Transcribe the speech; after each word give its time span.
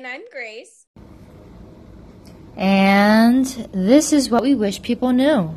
And 0.00 0.06
I'm 0.06 0.22
Grace. 0.32 0.86
And 2.56 3.44
this 3.70 4.14
is 4.14 4.30
what 4.30 4.40
we 4.40 4.54
wish 4.54 4.80
people 4.80 5.12
knew. 5.12 5.54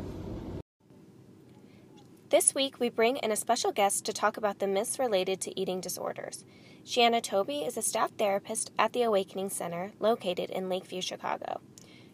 This 2.28 2.54
week, 2.54 2.78
we 2.78 2.90
bring 2.90 3.16
in 3.16 3.32
a 3.32 3.36
special 3.36 3.72
guest 3.72 4.04
to 4.04 4.12
talk 4.12 4.36
about 4.36 4.58
the 4.58 4.66
myths 4.66 4.98
related 4.98 5.40
to 5.40 5.58
eating 5.58 5.80
disorders. 5.80 6.44
Shanna 6.84 7.22
Toby 7.22 7.60
is 7.60 7.78
a 7.78 7.80
staff 7.80 8.10
therapist 8.18 8.70
at 8.78 8.92
the 8.92 9.04
Awakening 9.04 9.48
Center 9.48 9.92
located 9.98 10.50
in 10.50 10.68
Lakeview, 10.68 11.00
Chicago. 11.00 11.62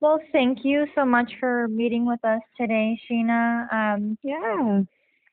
Well, 0.00 0.18
thank 0.32 0.64
you 0.64 0.86
so 0.96 1.04
much 1.04 1.30
for 1.38 1.68
meeting 1.68 2.04
with 2.06 2.24
us 2.24 2.40
today, 2.56 2.98
Sheena. 3.08 3.72
Um, 3.72 4.18
Yeah. 4.22 4.82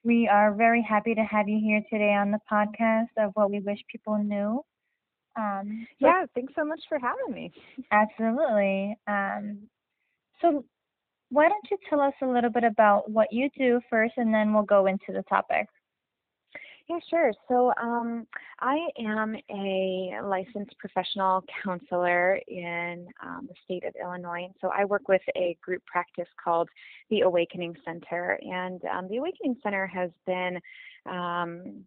We 0.03 0.27
are 0.27 0.53
very 0.53 0.81
happy 0.81 1.13
to 1.15 1.23
have 1.23 1.47
you 1.49 1.59
here 1.59 1.81
today 1.89 2.13
on 2.13 2.31
the 2.31 2.39
podcast 2.51 3.09
of 3.17 3.31
what 3.33 3.51
we 3.51 3.59
wish 3.59 3.79
people 3.91 4.17
knew. 4.17 4.63
Um, 5.35 5.87
so- 5.99 6.07
Yeah. 6.07 6.25
Thanks 6.35 6.53
so 6.55 6.65
much 6.65 6.81
for 6.89 6.99
having 6.99 7.33
me. 7.33 7.51
absolutely. 7.91 8.97
Um, 9.07 9.69
so, 10.41 10.65
why 11.31 11.47
don't 11.47 11.69
you 11.69 11.77
tell 11.89 11.99
us 11.99 12.13
a 12.21 12.25
little 12.25 12.49
bit 12.49 12.63
about 12.63 13.09
what 13.11 13.31
you 13.31 13.49
do 13.57 13.79
first, 13.89 14.13
and 14.17 14.33
then 14.33 14.53
we'll 14.53 14.63
go 14.63 14.87
into 14.87 15.11
the 15.13 15.23
topic. 15.29 15.67
Yeah, 16.89 16.97
sure. 17.07 17.31
So 17.47 17.71
um, 17.79 18.25
I 18.59 18.79
am 18.97 19.35
a 19.51 20.19
licensed 20.23 20.75
professional 20.79 21.43
counselor 21.63 22.39
in 22.47 23.07
um, 23.23 23.47
the 23.47 23.53
state 23.63 23.83
of 23.85 23.93
Illinois. 24.01 24.45
And 24.45 24.55
so 24.59 24.71
I 24.75 24.85
work 24.85 25.07
with 25.07 25.21
a 25.35 25.55
group 25.61 25.85
practice 25.85 26.27
called 26.43 26.67
the 27.11 27.21
Awakening 27.21 27.75
Center. 27.85 28.39
And 28.41 28.81
um, 28.85 29.07
the 29.07 29.17
Awakening 29.17 29.57
Center 29.61 29.85
has 29.85 30.09
been, 30.25 30.59
um, 31.05 31.83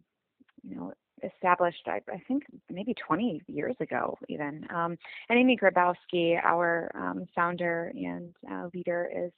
you 0.63 0.75
know, 0.77 0.93
established, 1.21 1.85
I, 1.85 1.99
I 2.09 2.21
think, 2.29 2.43
maybe 2.71 2.93
20 3.05 3.41
years 3.47 3.75
ago, 3.81 4.17
even. 4.29 4.65
Um, 4.73 4.97
and 5.27 5.37
Amy 5.37 5.57
Grabowski, 5.61 6.41
our 6.41 6.89
um, 6.95 7.25
founder 7.35 7.91
and 7.93 8.33
uh, 8.49 8.69
leader, 8.73 9.09
is 9.13 9.31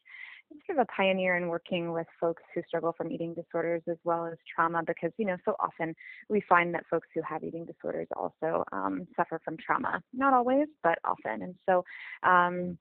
sort 0.66 0.80
of 0.80 0.88
a 0.90 0.96
pioneer 0.96 1.38
in 1.38 1.48
working 1.48 1.92
with 1.92 2.08
folks 2.20 2.44
who 2.54 2.62
struggle 2.68 2.94
from 2.96 3.12
eating 3.12 3.34
disorders 3.34 3.82
as 3.90 3.98
well 4.04 4.26
as 4.26 4.38
trauma 4.54 4.82
because 4.86 5.12
you 5.18 5.26
know 5.26 5.38
so 5.46 5.56
often 5.60 5.96
we 6.30 6.42
find 6.48 6.74
that 6.74 6.86
folks 6.90 7.08
who 7.14 7.22
have 7.22 7.44
eating 7.44 7.66
disorders 7.66 8.08
also 8.16 8.64
um, 8.72 9.08
suffer 9.16 9.40
from 9.44 9.58
trauma. 9.58 10.02
Not 10.14 10.34
always 10.34 10.68
but 10.84 11.00
often. 11.04 11.42
And 11.42 11.56
so 11.68 11.84
um, 12.24 12.78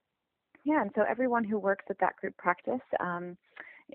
yeah 0.64 0.80
and 0.82 0.90
so 0.94 1.02
everyone 1.08 1.44
who 1.44 1.58
works 1.58 1.84
at 1.90 1.98
that 2.00 2.16
group 2.16 2.36
practice 2.36 2.80
um, 3.00 3.36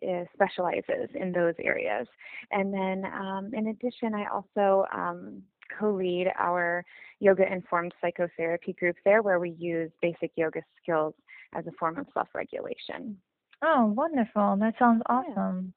is, 0.01 0.27
specializes 0.33 1.09
in 1.15 1.31
those 1.31 1.55
areas. 1.59 2.07
And 2.51 2.73
then 2.73 3.05
um, 3.05 3.51
in 3.53 3.67
addition 3.67 4.13
i 4.13 4.25
also 4.25 4.85
um, 4.93 5.41
co-lead 5.77 6.27
our 6.37 6.83
yoga 7.19 7.51
informed 7.51 7.93
psychotherapy 8.01 8.73
group 8.73 8.95
there 9.05 9.21
where 9.21 9.39
we 9.39 9.51
use 9.51 9.91
basic 10.01 10.31
yoga 10.35 10.61
skills 10.81 11.13
as 11.53 11.65
a 11.67 11.71
form 11.79 11.97
of 11.97 12.07
self-regulation 12.13 13.17
Oh, 13.61 13.85
wonderful. 13.85 14.57
That 14.57 14.77
sounds 14.77 15.01
awesome. 15.07 15.73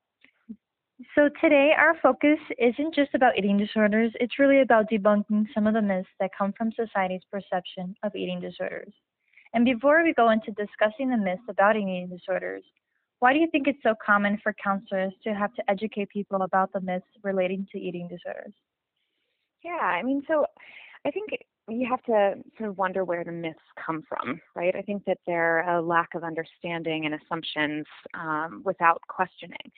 So 1.14 1.28
today 1.40 1.72
our 1.76 1.94
focus 2.00 2.38
isn't 2.58 2.94
just 2.94 3.14
about 3.14 3.36
eating 3.36 3.58
disorders, 3.58 4.12
it's 4.20 4.38
really 4.38 4.60
about 4.62 4.88
debunking 4.90 5.46
some 5.52 5.66
of 5.66 5.74
the 5.74 5.82
myths 5.82 6.08
that 6.18 6.30
come 6.36 6.52
from 6.56 6.72
society's 6.72 7.24
perception 7.30 7.94
of 8.02 8.14
eating 8.16 8.40
disorders. 8.40 8.92
And 9.54 9.64
before 9.64 10.02
we 10.02 10.14
go 10.14 10.30
into 10.30 10.50
discussing 10.52 11.10
the 11.10 11.16
myths 11.16 11.42
about 11.48 11.76
eating 11.76 12.08
disorders, 12.08 12.64
why 13.18 13.32
do 13.32 13.38
you 13.40 13.48
think 13.50 13.66
it's 13.68 13.82
so 13.82 13.94
common 14.04 14.38
for 14.42 14.54
counselors 14.62 15.12
to 15.24 15.34
have 15.34 15.52
to 15.54 15.70
educate 15.70 16.08
people 16.08 16.42
about 16.42 16.72
the 16.72 16.80
myths 16.80 17.06
relating 17.22 17.66
to 17.72 17.78
eating 17.78 18.08
disorders? 18.08 18.54
Yeah, 19.64 19.72
I 19.80 20.02
mean, 20.02 20.22
so 20.26 20.46
I 21.06 21.10
think 21.10 21.30
you 21.72 21.88
have 21.88 22.02
to 22.04 22.34
sort 22.58 22.70
of 22.70 22.78
wonder 22.78 23.04
where 23.04 23.24
the 23.24 23.32
myths 23.32 23.58
come 23.84 24.02
from, 24.08 24.40
right? 24.54 24.74
I 24.76 24.82
think 24.82 25.04
that 25.06 25.18
they're 25.26 25.68
a 25.68 25.80
lack 25.80 26.14
of 26.14 26.24
understanding 26.24 27.06
and 27.06 27.14
assumptions 27.14 27.86
um, 28.14 28.62
without 28.64 29.00
questioning. 29.08 29.72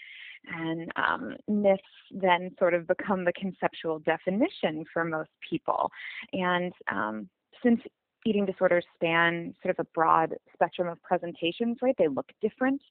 And 0.46 0.92
um, 0.96 1.36
myths 1.48 1.82
then 2.10 2.50
sort 2.58 2.74
of 2.74 2.86
become 2.86 3.24
the 3.24 3.32
conceptual 3.32 4.00
definition 4.00 4.84
for 4.92 5.04
most 5.04 5.30
people. 5.48 5.90
And 6.32 6.72
um, 6.92 7.28
since 7.62 7.80
eating 8.26 8.46
disorders 8.46 8.84
span 8.94 9.54
sort 9.62 9.78
of 9.78 9.84
a 9.84 9.88
broad 9.94 10.34
spectrum 10.52 10.88
of 10.88 11.02
presentations, 11.02 11.78
right? 11.82 11.94
They 11.98 12.08
look 12.08 12.30
different 12.40 12.82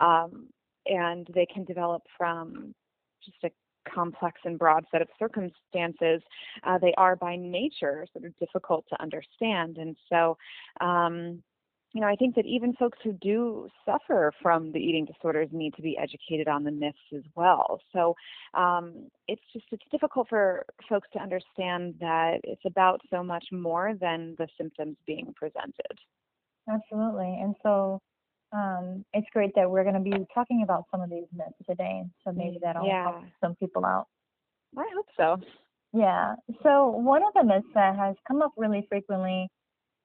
um, 0.00 0.48
and 0.86 1.26
they 1.34 1.46
can 1.46 1.64
develop 1.64 2.02
from 2.16 2.74
just 3.24 3.36
a 3.44 3.50
complex 3.92 4.40
and 4.44 4.58
broad 4.58 4.84
set 4.90 5.02
of 5.02 5.08
circumstances, 5.18 6.22
uh, 6.64 6.78
they 6.78 6.94
are 6.96 7.16
by 7.16 7.36
nature 7.36 8.06
sort 8.12 8.24
of 8.24 8.38
difficult 8.38 8.84
to 8.88 9.02
understand. 9.02 9.78
And 9.78 9.96
so, 10.08 10.36
um, 10.80 11.42
you 11.92 12.00
know, 12.00 12.06
I 12.06 12.14
think 12.14 12.36
that 12.36 12.46
even 12.46 12.72
folks 12.74 12.98
who 13.02 13.12
do 13.14 13.68
suffer 13.84 14.32
from 14.40 14.70
the 14.70 14.78
eating 14.78 15.06
disorders 15.06 15.48
need 15.50 15.74
to 15.74 15.82
be 15.82 15.98
educated 15.98 16.46
on 16.46 16.62
the 16.62 16.70
myths 16.70 16.98
as 17.14 17.24
well. 17.34 17.80
So 17.92 18.14
um, 18.54 19.08
it's 19.26 19.42
just 19.52 19.66
it's 19.72 19.82
difficult 19.90 20.28
for 20.28 20.66
folks 20.88 21.08
to 21.14 21.18
understand 21.18 21.96
that 22.00 22.40
it's 22.44 22.62
about 22.64 23.00
so 23.10 23.24
much 23.24 23.46
more 23.50 23.94
than 24.00 24.36
the 24.38 24.46
symptoms 24.56 24.96
being 25.04 25.34
presented. 25.34 25.98
Absolutely. 26.68 27.38
And 27.42 27.56
so 27.62 28.00
um, 28.52 29.04
it's 29.12 29.26
great 29.32 29.54
that 29.54 29.70
we're 29.70 29.84
going 29.84 29.94
to 29.94 30.00
be 30.00 30.26
talking 30.34 30.62
about 30.62 30.84
some 30.90 31.00
of 31.00 31.10
these 31.10 31.26
myths 31.32 31.54
today. 31.68 32.02
So 32.24 32.32
maybe 32.32 32.58
that'll 32.60 32.86
Yeah. 32.86 33.04
help 33.04 33.24
some 33.40 33.54
people 33.56 33.84
out. 33.84 34.08
I 34.76 34.88
hope 34.94 35.06
so. 35.16 35.40
Yeah. 35.92 36.36
So 36.62 36.88
one 36.88 37.22
of 37.22 37.32
the 37.34 37.44
myths 37.44 37.66
that 37.74 37.96
has 37.96 38.16
come 38.26 38.42
up 38.42 38.52
really 38.56 38.86
frequently, 38.88 39.48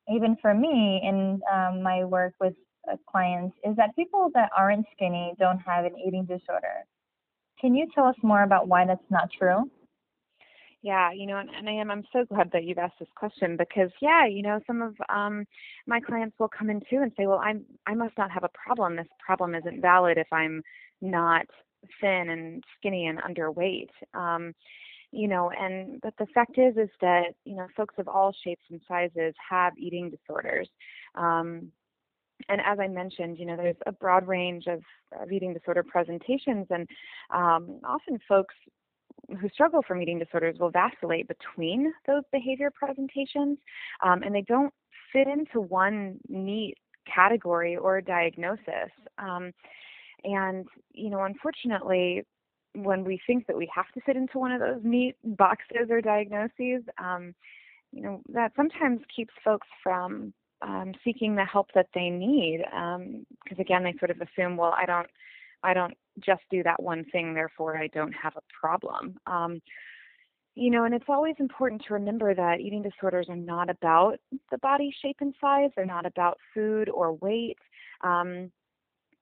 even 0.07 0.35
for 0.41 0.53
me 0.53 1.01
in 1.03 1.41
um, 1.51 1.81
my 1.81 2.03
work 2.03 2.33
with 2.39 2.55
uh, 2.91 2.97
clients, 3.07 3.55
is 3.63 3.75
that 3.75 3.95
people 3.95 4.29
that 4.33 4.49
aren't 4.55 4.85
skinny 4.93 5.33
don't 5.39 5.59
have 5.59 5.85
an 5.85 5.97
eating 5.97 6.25
disorder. 6.25 6.85
Can 7.59 7.73
you 7.75 7.87
tell 7.93 8.05
us 8.05 8.15
more 8.21 8.43
about 8.43 8.67
why 8.67 8.85
that's 8.85 9.09
not 9.09 9.29
true? 9.31 9.69
Yeah, 10.85 11.11
you 11.11 11.25
know, 11.25 11.37
and, 11.37 11.49
and 11.49 11.67
I 11.67 11.71
am. 11.71 11.89
I'm 11.89 12.03
so 12.13 12.25
glad 12.25 12.51
that 12.53 12.63
you've 12.63 12.77
asked 12.77 12.99
this 12.99 13.09
question 13.15 13.57
because, 13.57 13.89
yeah, 14.03 14.27
you 14.27 14.43
know, 14.43 14.59
some 14.67 14.83
of 14.83 14.93
um, 15.09 15.47
my 15.87 15.99
clients 15.99 16.37
will 16.39 16.47
come 16.47 16.69
in 16.69 16.79
too 16.81 16.99
and 17.01 17.11
say, 17.17 17.25
"Well, 17.25 17.39
I'm 17.43 17.65
I 17.87 17.95
must 17.95 18.15
not 18.19 18.29
have 18.29 18.43
a 18.43 18.49
problem. 18.49 18.95
This 18.95 19.07
problem 19.19 19.55
isn't 19.55 19.81
valid 19.81 20.19
if 20.19 20.27
I'm 20.31 20.61
not 21.01 21.47
thin 21.99 22.29
and 22.29 22.63
skinny 22.77 23.07
and 23.07 23.17
underweight." 23.17 23.89
Um, 24.13 24.53
you 25.11 25.27
know, 25.27 25.49
and 25.59 25.99
but 26.01 26.13
the 26.19 26.27
fact 26.35 26.59
is, 26.59 26.77
is 26.77 26.91
that 27.01 27.33
you 27.45 27.55
know, 27.55 27.65
folks 27.75 27.95
of 27.97 28.07
all 28.07 28.31
shapes 28.43 28.65
and 28.69 28.79
sizes 28.87 29.33
have 29.49 29.73
eating 29.79 30.11
disorders. 30.11 30.69
Um, 31.15 31.71
and 32.47 32.61
as 32.63 32.77
I 32.79 32.87
mentioned, 32.87 33.39
you 33.39 33.47
know, 33.47 33.57
there's 33.57 33.75
a 33.87 33.91
broad 33.91 34.27
range 34.27 34.65
of, 34.67 34.81
of 35.19 35.31
eating 35.31 35.53
disorder 35.53 35.83
presentations, 35.83 36.67
and 36.69 36.87
um, 37.33 37.79
often 37.83 38.19
folks 38.27 38.53
who 39.39 39.49
struggle 39.49 39.81
from 39.87 40.01
eating 40.01 40.19
disorders 40.19 40.57
will 40.59 40.71
vacillate 40.71 41.27
between 41.27 41.93
those 42.07 42.23
behavior 42.31 42.71
presentations, 42.71 43.57
um, 44.03 44.23
and 44.23 44.33
they 44.33 44.41
don't 44.41 44.73
fit 45.11 45.27
into 45.27 45.61
one 45.61 46.19
neat 46.27 46.75
category 47.13 47.77
or 47.77 48.01
diagnosis. 48.01 48.91
Um, 49.17 49.51
and 50.23 50.65
you 50.91 51.09
know, 51.09 51.23
unfortunately, 51.23 52.23
when 52.73 53.03
we 53.03 53.19
think 53.25 53.47
that 53.47 53.57
we 53.57 53.69
have 53.73 53.89
to 53.93 54.01
fit 54.01 54.17
into 54.17 54.39
one 54.39 54.51
of 54.51 54.59
those 54.59 54.81
neat 54.83 55.15
boxes 55.23 55.89
or 55.89 56.01
diagnoses, 56.01 56.83
um, 56.97 57.33
you 57.91 58.01
know, 58.01 58.21
that 58.33 58.51
sometimes 58.55 58.99
keeps 59.15 59.33
folks 59.43 59.67
from 59.81 60.33
um, 60.61 60.93
seeking 61.03 61.35
the 61.35 61.45
help 61.45 61.67
that 61.73 61.87
they 61.93 62.09
need. 62.09 62.63
Because 63.43 63.59
again, 63.59 63.83
they 63.83 63.95
sort 63.99 64.11
of 64.11 64.17
assume, 64.21 64.57
well, 64.57 64.75
I 64.77 64.85
don't, 64.85 65.07
I 65.63 65.73
don't 65.73 65.95
just 66.19 66.41
do 66.49 66.63
that 66.63 66.81
one 66.81 67.05
thing, 67.05 67.33
therefore 67.33 67.77
I 67.77 67.87
don't 67.87 68.13
have 68.13 68.35
a 68.35 68.41
problem. 68.59 69.17
Um, 69.27 69.61
you 70.55 70.71
know, 70.71 70.85
and 70.85 70.93
it's 70.93 71.09
always 71.09 71.35
important 71.39 71.83
to 71.87 71.93
remember 71.93 72.33
that 72.33 72.61
eating 72.61 72.81
disorders 72.81 73.27
are 73.29 73.35
not 73.35 73.69
about 73.69 74.17
the 74.51 74.57
body 74.59 74.95
shape 75.01 75.17
and 75.19 75.33
size. 75.39 75.69
They're 75.75 75.85
not 75.85 76.05
about 76.05 76.37
food 76.53 76.89
or 76.89 77.13
weight. 77.13 77.57
Um, 78.01 78.51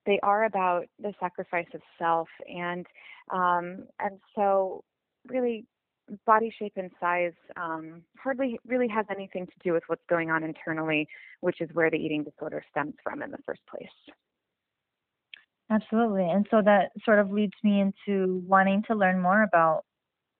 they 0.06 0.20
are 0.22 0.44
about 0.44 0.86
the 1.02 1.14
sacrifice 1.20 1.68
of 1.74 1.82
self, 1.98 2.28
and 2.48 2.86
um, 3.32 3.88
and 4.00 4.20
so 4.36 4.84
really 5.28 5.66
body 6.26 6.54
shape 6.60 6.74
and 6.76 6.92
size 7.00 7.34
um, 7.56 8.04
hardly 8.18 8.60
really 8.68 8.88
has 8.90 9.06
anything 9.10 9.46
to 9.46 9.54
do 9.64 9.74
with 9.74 9.84
what's 9.88 10.04
going 10.10 10.30
on 10.30 10.44
internally, 10.44 11.08
which 11.42 11.62
is 11.62 11.70
where 11.74 11.90
the 11.90 11.98
eating 11.98 12.24
disorder 12.24 12.64
stems 12.70 12.94
from 13.02 13.22
in 13.22 13.32
the 13.32 13.38
first 13.46 13.62
place. 13.66 13.88
Absolutely. 15.70 16.30
And 16.30 16.46
so 16.52 16.62
that 16.64 16.92
sort 17.04 17.20
of 17.20 17.32
leads 17.32 17.54
me 17.64 17.82
into 17.82 18.44
wanting 18.48 18.84
to 18.88 18.96
learn 18.96 19.20
more 19.20 19.44
about 19.44 19.84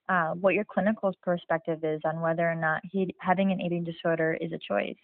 uh, 0.10 0.32
what 0.32 0.54
your 0.54 0.66
clinical 0.66 1.14
perspective 1.24 1.80
is 1.84 2.02
on 2.06 2.20
whether 2.20 2.50
or 2.50 2.56
not 2.56 2.82
he, 2.84 3.14
having 3.20 3.52
an 3.52 3.62
eating 3.62 3.84
disorder 3.84 4.38
is 4.40 4.52
a 4.52 4.60
choice. 4.60 4.96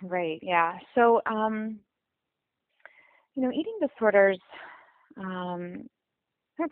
Right, 0.00 0.38
yeah. 0.42 0.78
So, 0.94 1.20
um, 1.26 1.78
you 3.34 3.42
know, 3.42 3.50
eating 3.50 3.78
disorders 3.80 4.38
um, 5.16 5.88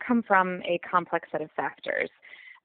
come 0.05 0.23
from 0.23 0.61
a 0.63 0.79
complex 0.89 1.27
set 1.31 1.41
of 1.41 1.51
factors 1.55 2.09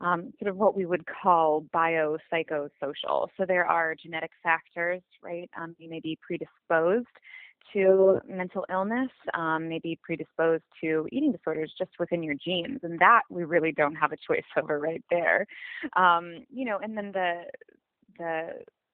um, 0.01 0.33
sort 0.39 0.51
of 0.51 0.57
what 0.57 0.77
we 0.77 0.87
would 0.87 1.05
call 1.07 1.65
biopsychosocial. 1.75 3.29
So 3.37 3.45
there 3.47 3.67
are 3.67 3.95
genetic 3.95 4.31
factors, 4.43 5.03
right? 5.23 5.49
Um, 5.61 5.75
you 5.79 5.89
may 5.89 6.01
be 6.01 6.19
predisposed 6.21 7.07
to 7.73 8.21
mental 8.29 8.65
illness, 8.71 9.11
um, 9.35 9.69
may 9.69 9.79
be 9.79 9.99
predisposed 10.03 10.65
to 10.81 11.07
eating 11.13 11.33
disorders 11.33 11.73
just 11.79 11.91
within 11.99 12.23
your 12.23 12.35
genes, 12.35 12.81
and 12.83 12.99
that 12.99 13.23
we 13.31 13.45
really 13.45 13.73
don't 13.73 13.95
have 13.95 14.13
a 14.13 14.17
choice 14.17 14.45
over 14.57 14.79
right 14.79 15.05
there. 15.11 15.47
Um, 15.97 16.45
you 16.51 16.65
know, 16.65 16.79
and 16.83 16.97
then 16.97 17.13
the 17.13 17.43
the 18.19 18.49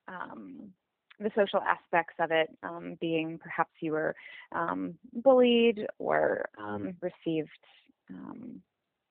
um, 0.09 0.73
the 1.21 1.31
social 1.37 1.61
aspects 1.61 2.15
of 2.19 2.31
it 2.31 2.49
um, 2.63 2.97
being 3.01 3.39
perhaps 3.39 3.71
you 3.81 3.93
were 3.93 4.15
um, 4.53 4.95
bullied 5.13 5.87
or 5.99 6.47
um, 6.59 6.95
received 7.01 7.49
um, 8.11 8.61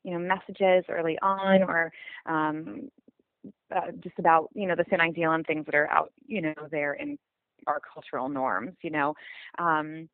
you 0.03 0.11
know 0.11 0.19
messages 0.19 0.83
early 0.89 1.17
on 1.21 1.63
or 1.63 1.91
um, 2.25 2.89
uh, 3.75 3.91
just 3.99 4.17
about 4.19 4.49
you 4.53 4.67
know 4.67 4.75
the 4.75 4.83
thin 4.85 5.01
ideal 5.01 5.31
and 5.31 5.45
things 5.45 5.65
that 5.65 5.75
are 5.75 5.89
out 5.89 6.11
you 6.27 6.41
know 6.41 6.53
there 6.69 6.93
in 6.93 7.17
our 7.67 7.81
cultural 7.93 8.29
norms 8.29 8.73
you 8.81 8.89
know 8.89 9.13
um, 9.59 10.09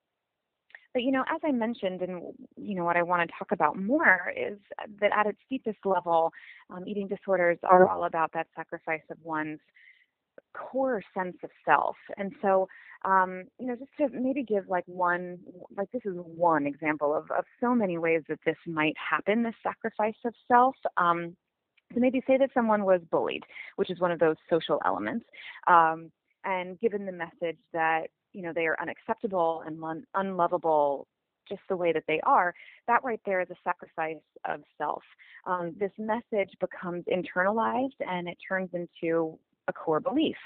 but 0.93 1.03
you 1.03 1.11
know 1.11 1.23
as 1.29 1.41
i 1.43 1.51
mentioned 1.51 2.01
and 2.01 2.21
you 2.55 2.75
know 2.75 2.83
what 2.83 2.97
i 2.97 3.03
want 3.03 3.27
to 3.27 3.35
talk 3.37 3.51
about 3.51 3.77
more 3.77 4.31
is 4.35 4.57
that 4.99 5.11
at 5.15 5.27
its 5.27 5.39
deepest 5.49 5.79
level 5.85 6.31
um, 6.69 6.87
eating 6.87 7.07
disorders 7.07 7.57
are 7.63 7.87
all 7.87 8.05
about 8.05 8.31
that 8.33 8.47
sacrifice 8.55 9.01
of 9.09 9.17
one's 9.23 9.59
core 10.53 11.01
sense 11.15 11.37
of 11.43 11.49
self. 11.65 11.95
And 12.17 12.31
so, 12.41 12.67
um, 13.05 13.43
you 13.59 13.67
know, 13.67 13.75
just 13.75 13.91
to 13.99 14.09
maybe 14.17 14.43
give 14.43 14.67
like 14.67 14.83
one, 14.87 15.39
like 15.75 15.91
this 15.91 16.01
is 16.05 16.15
one 16.15 16.65
example 16.65 17.15
of, 17.15 17.29
of 17.31 17.45
so 17.61 17.75
many 17.75 17.97
ways 17.97 18.23
that 18.29 18.39
this 18.45 18.57
might 18.65 18.95
happen, 18.97 19.43
this 19.43 19.55
sacrifice 19.63 20.15
of 20.25 20.33
self. 20.47 20.75
Um, 20.97 21.35
so 21.93 21.99
maybe 21.99 22.21
say 22.27 22.37
that 22.37 22.49
someone 22.53 22.83
was 22.83 23.01
bullied, 23.09 23.43
which 23.77 23.89
is 23.89 23.99
one 23.99 24.11
of 24.11 24.19
those 24.19 24.35
social 24.49 24.81
elements, 24.85 25.25
um, 25.67 26.11
and 26.45 26.79
given 26.79 27.05
the 27.05 27.11
message 27.11 27.59
that, 27.73 28.07
you 28.33 28.41
know, 28.41 28.53
they 28.53 28.65
are 28.65 28.77
unacceptable 28.81 29.63
and 29.65 29.83
un- 29.83 30.05
unlovable 30.15 31.07
just 31.47 31.61
the 31.69 31.77
way 31.77 31.93
that 31.93 32.03
they 32.07 32.19
are, 32.21 32.53
that 32.87 33.03
right 33.03 33.21
there 33.25 33.41
is 33.41 33.49
a 33.49 33.55
sacrifice 33.63 34.15
of 34.45 34.61
self. 34.77 35.01
Um, 35.45 35.73
this 35.79 35.91
message 35.97 36.51
becomes 36.59 37.05
internalized 37.05 37.99
and 37.99 38.27
it 38.27 38.37
turns 38.47 38.69
into 38.73 39.39
a 39.67 39.73
core 39.73 39.99
belief 39.99 40.37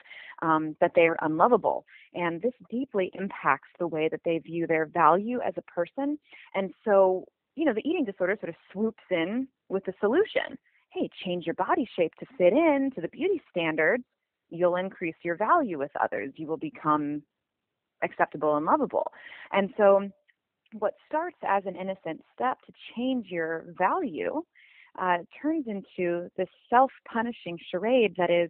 um, 0.41 0.75
that 0.81 0.91
they 0.95 1.07
are 1.07 1.17
unlovable. 1.21 1.85
And 2.13 2.41
this 2.41 2.53
deeply 2.69 3.11
impacts 3.13 3.69
the 3.79 3.87
way 3.87 4.09
that 4.09 4.21
they 4.25 4.39
view 4.39 4.67
their 4.67 4.85
value 4.85 5.39
as 5.41 5.53
a 5.57 5.61
person. 5.63 6.17
And 6.55 6.71
so, 6.83 7.25
you 7.55 7.65
know, 7.65 7.73
the 7.73 7.87
eating 7.87 8.05
disorder 8.05 8.37
sort 8.39 8.49
of 8.49 8.55
swoops 8.71 9.03
in 9.09 9.47
with 9.69 9.85
the 9.85 9.93
solution. 9.99 10.57
Hey, 10.89 11.09
change 11.23 11.45
your 11.45 11.55
body 11.55 11.87
shape 11.95 12.13
to 12.19 12.25
fit 12.37 12.53
in 12.53 12.91
to 12.95 13.01
the 13.01 13.07
beauty 13.07 13.41
standards. 13.49 14.03
You'll 14.51 14.75
increase 14.75 15.15
your 15.23 15.35
value 15.35 15.79
with 15.79 15.91
others. 15.99 16.33
You 16.35 16.47
will 16.47 16.57
become 16.57 17.23
acceptable 18.03 18.57
and 18.57 18.65
lovable. 18.65 19.11
And 19.51 19.73
so, 19.77 20.09
what 20.73 20.93
starts 21.07 21.37
as 21.45 21.63
an 21.65 21.75
innocent 21.75 22.23
step 22.33 22.57
to 22.65 22.73
change 22.95 23.27
your 23.29 23.65
value 23.77 24.43
uh, 24.99 25.17
turns 25.41 25.65
into 25.67 26.29
this 26.37 26.47
self 26.69 26.91
punishing 27.11 27.57
charade 27.69 28.13
that 28.17 28.29
is 28.29 28.49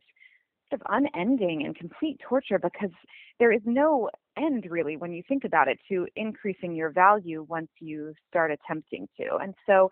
sort 0.69 0.81
of 0.81 0.87
unending 0.89 1.63
and 1.65 1.75
complete 1.75 2.19
torture 2.27 2.59
because 2.59 2.91
there 3.39 3.51
is 3.51 3.61
no 3.65 4.09
end 4.37 4.65
really 4.69 4.97
when 4.97 5.11
you 5.11 5.21
think 5.27 5.43
about 5.43 5.67
it 5.67 5.79
to 5.89 6.07
increasing 6.15 6.73
your 6.73 6.89
value 6.89 7.45
once 7.49 7.69
you 7.79 8.13
start 8.29 8.51
attempting 8.51 9.07
to. 9.17 9.35
And 9.37 9.53
so 9.65 9.89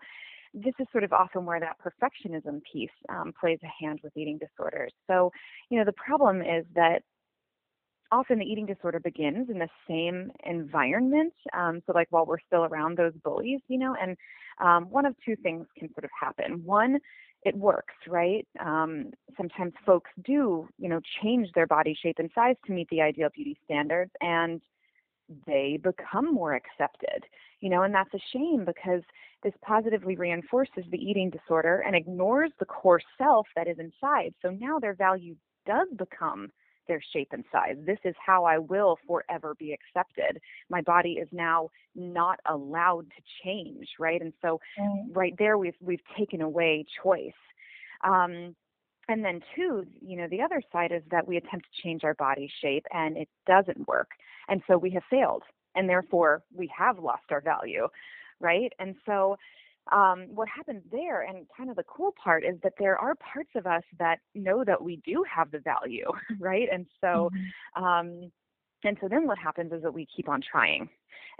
this 0.54 0.74
is 0.78 0.86
sort 0.92 1.04
of 1.04 1.12
often 1.12 1.44
where 1.44 1.60
that 1.60 1.76
perfectionism 1.78 2.60
piece 2.70 2.90
um, 3.08 3.32
plays 3.38 3.58
a 3.62 3.84
hand 3.84 4.00
with 4.02 4.16
eating 4.16 4.38
disorders. 4.38 4.92
So, 5.06 5.30
you 5.70 5.78
know, 5.78 5.84
the 5.84 5.92
problem 5.92 6.42
is 6.42 6.64
that 6.74 7.02
often 8.12 8.38
the 8.38 8.44
eating 8.44 8.66
disorder 8.66 9.00
begins 9.00 9.48
in 9.50 9.58
the 9.58 9.68
same 9.88 10.30
environment. 10.44 11.32
Um, 11.56 11.80
so, 11.86 11.92
like 11.92 12.08
while 12.10 12.26
we're 12.26 12.40
still 12.46 12.64
around 12.64 12.98
those 12.98 13.12
bullies, 13.22 13.60
you 13.68 13.78
know, 13.78 13.94
and 14.00 14.16
um, 14.60 14.90
one 14.90 15.06
of 15.06 15.14
two 15.24 15.36
things 15.36 15.66
can 15.78 15.92
sort 15.94 16.04
of 16.04 16.10
happen. 16.18 16.64
One, 16.64 16.98
it 17.42 17.56
works, 17.56 17.94
right? 18.08 18.46
Um, 18.58 19.12
sometimes 19.36 19.72
folks 19.86 20.10
do, 20.24 20.68
you 20.78 20.88
know, 20.88 21.00
change 21.22 21.48
their 21.54 21.66
body 21.66 21.96
shape 22.00 22.16
and 22.18 22.30
size 22.34 22.56
to 22.66 22.72
meet 22.72 22.88
the 22.90 23.00
ideal 23.00 23.28
beauty 23.34 23.56
standards, 23.64 24.10
and 24.20 24.60
they 25.46 25.78
become 25.82 26.32
more 26.32 26.54
accepted, 26.54 27.24
you 27.60 27.70
know, 27.70 27.82
and 27.82 27.94
that's 27.94 28.12
a 28.14 28.20
shame 28.32 28.64
because 28.64 29.02
this 29.42 29.54
positively 29.62 30.16
reinforces 30.16 30.84
the 30.90 30.98
eating 30.98 31.30
disorder 31.30 31.82
and 31.86 31.94
ignores 31.94 32.50
the 32.58 32.66
core 32.66 33.00
self 33.16 33.46
that 33.56 33.68
is 33.68 33.78
inside. 33.78 34.34
So 34.42 34.50
now 34.50 34.78
their 34.78 34.94
value 34.94 35.36
does 35.66 35.88
become 35.96 36.50
their 36.88 37.00
shape 37.12 37.28
and 37.32 37.44
size. 37.52 37.76
This 37.86 37.98
is 38.04 38.14
how 38.24 38.44
I 38.44 38.58
will 38.58 38.98
forever 39.06 39.54
be 39.58 39.72
accepted. 39.72 40.40
My 40.68 40.80
body 40.80 41.12
is 41.12 41.28
now 41.30 41.68
not 41.94 42.40
allowed 42.46 43.06
to 43.10 43.22
change, 43.44 43.86
right? 43.98 44.20
And 44.20 44.32
so 44.42 44.60
right 45.12 45.34
there 45.38 45.56
we've 45.56 45.76
we've 45.80 46.02
taken 46.18 46.42
away 46.42 46.84
choice. 47.02 47.32
Um, 48.02 48.56
and 49.08 49.24
then 49.24 49.40
two, 49.54 49.84
you 50.00 50.16
know, 50.16 50.28
the 50.28 50.40
other 50.40 50.62
side 50.72 50.92
is 50.92 51.02
that 51.10 51.26
we 51.26 51.36
attempt 51.36 51.66
to 51.66 51.82
change 51.82 52.04
our 52.04 52.14
body 52.14 52.50
shape 52.60 52.86
and 52.92 53.16
it 53.16 53.28
doesn't 53.46 53.86
work. 53.88 54.10
And 54.50 54.62
so 54.66 54.76
we 54.76 54.90
have 54.90 55.04
failed 55.08 55.42
and 55.74 55.88
therefore 55.88 56.42
we 56.54 56.70
have 56.76 56.98
lost 56.98 57.22
our 57.30 57.40
value, 57.40 57.88
right? 58.40 58.72
And 58.78 58.96
so 59.06 59.36
um, 59.92 60.26
what 60.34 60.48
happens 60.48 60.82
there, 60.92 61.22
and 61.22 61.46
kind 61.56 61.70
of 61.70 61.76
the 61.76 61.84
cool 61.84 62.14
part, 62.22 62.44
is 62.44 62.56
that 62.62 62.74
there 62.78 62.98
are 62.98 63.14
parts 63.16 63.50
of 63.56 63.66
us 63.66 63.82
that 63.98 64.18
know 64.34 64.64
that 64.64 64.82
we 64.82 64.96
do 65.04 65.24
have 65.32 65.50
the 65.50 65.58
value, 65.58 66.06
right? 66.38 66.68
And 66.70 66.86
so, 67.00 67.30
mm-hmm. 67.76 67.84
um, 67.84 68.30
and 68.84 68.96
so 69.00 69.08
then 69.08 69.26
what 69.26 69.38
happens 69.38 69.72
is 69.72 69.82
that 69.82 69.92
we 69.92 70.06
keep 70.14 70.28
on 70.28 70.40
trying, 70.40 70.88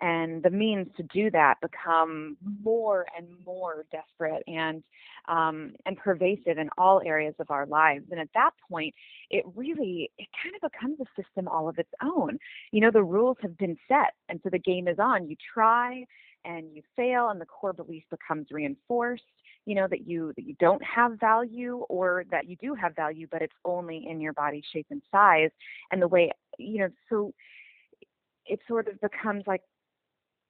and 0.01 0.43
the 0.43 0.51
means 0.51 0.89
to 0.97 1.03
do 1.03 1.31
that 1.31 1.61
become 1.61 2.37
more 2.63 3.07
and 3.17 3.27
more 3.45 3.85
desperate 3.93 4.43
and 4.47 4.83
um, 5.29 5.75
and 5.87 5.97
pervasive 5.97 6.59
in 6.59 6.71
all 6.79 7.03
areas 7.05 7.35
of 7.39 7.51
our 7.51 7.67
lives. 7.67 8.07
And 8.11 8.21
at 8.21 8.29
that 8.35 8.51
point, 8.71 8.95
it 9.31 9.45
really 9.55 10.11
it 10.19 10.29
kind 10.43 10.55
of 10.55 10.71
becomes 10.71 10.99
a 11.01 11.23
system 11.23 11.49
all 11.49 11.69
of 11.69 11.79
its 11.79 11.91
own. 12.03 12.39
You 12.73 12.81
know, 12.81 12.91
the 12.91 13.03
rules 13.03 13.37
have 13.43 13.57
been 13.59 13.77
set, 13.89 14.15
and 14.29 14.41
so 14.43 14.51
the 14.51 14.59
game 14.59 14.89
is 14.89 14.99
on. 14.99 15.29
You 15.29 15.37
try 15.55 16.05
and 16.45 16.75
you 16.75 16.83
fail 16.97 17.29
and 17.29 17.41
the 17.41 17.47
core 17.47 17.73
belief 17.73 18.05
becomes 18.11 18.47
reinforced 18.51 19.25
you 19.67 19.75
know 19.75 19.87
that 19.88 20.07
you 20.07 20.33
that 20.37 20.45
you 20.45 20.55
don't 20.59 20.83
have 20.83 21.19
value 21.21 21.85
or 21.88 22.25
that 22.31 22.49
you 22.49 22.57
do 22.57 22.75
have 22.75 22.95
value 22.97 23.26
but 23.31 23.43
it's 23.43 23.55
only 23.64 24.07
in 24.09 24.21
your 24.21 24.33
body 24.33 24.62
shape 24.73 24.87
and 24.90 25.02
size 25.11 25.50
and 25.90 26.00
the 26.00 26.09
way 26.09 26.31
you 26.59 26.79
know 26.79 26.88
so 27.09 27.33
it 28.47 28.61
sort 28.67 28.88
of 28.88 29.00
becomes 29.00 29.45
like 29.47 29.62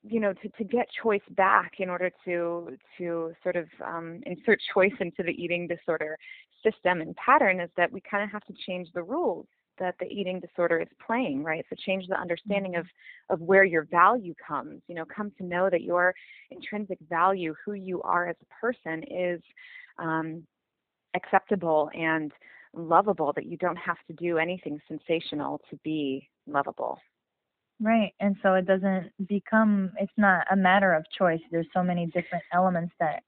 you 0.02 0.20
know 0.20 0.32
to, 0.32 0.48
to 0.50 0.64
get 0.64 0.86
choice 1.02 1.20
back 1.30 1.72
in 1.78 1.90
order 1.90 2.10
to 2.24 2.76
to 2.96 3.32
sort 3.42 3.56
of 3.56 3.66
um, 3.84 4.20
insert 4.26 4.58
choice 4.74 4.92
into 5.00 5.22
the 5.22 5.32
eating 5.32 5.66
disorder 5.66 6.16
system 6.64 7.00
and 7.00 7.14
pattern 7.16 7.60
is 7.60 7.70
that 7.76 7.92
we 7.92 8.00
kind 8.08 8.22
of 8.22 8.30
have 8.30 8.44
to 8.44 8.54
change 8.66 8.88
the 8.94 9.02
rules 9.02 9.46
that 9.80 9.96
the 9.98 10.06
eating 10.06 10.40
disorder 10.40 10.80
is 10.80 10.88
playing, 11.04 11.42
right? 11.42 11.64
So 11.68 11.76
change 11.84 12.06
the 12.06 12.20
understanding 12.20 12.76
of 12.76 12.84
mm-hmm. 12.84 13.34
of 13.34 13.40
where 13.40 13.64
your 13.64 13.84
value 13.90 14.34
comes. 14.46 14.82
You 14.86 14.94
know, 14.94 15.04
come 15.04 15.32
to 15.38 15.44
know 15.44 15.68
that 15.70 15.82
your 15.82 16.14
intrinsic 16.50 16.98
value, 17.08 17.54
who 17.64 17.72
you 17.72 18.00
are 18.02 18.28
as 18.28 18.36
a 18.40 18.60
person, 18.60 19.02
is 19.10 19.40
um, 19.98 20.44
acceptable 21.16 21.90
and 21.94 22.30
lovable. 22.74 23.32
That 23.34 23.46
you 23.46 23.56
don't 23.56 23.76
have 23.76 23.98
to 24.06 24.12
do 24.12 24.38
anything 24.38 24.78
sensational 24.86 25.60
to 25.70 25.78
be 25.82 26.28
lovable. 26.46 27.00
Right. 27.82 28.12
And 28.20 28.36
so 28.42 28.54
it 28.54 28.66
doesn't 28.66 29.10
become, 29.26 29.92
it's 29.98 30.12
not 30.18 30.44
a 30.50 30.56
matter 30.56 30.92
of 30.92 31.04
choice. 31.16 31.40
There's 31.50 31.66
so 31.72 31.82
many 31.82 32.04
different 32.06 32.44
elements 32.52 32.92
that 33.00 33.22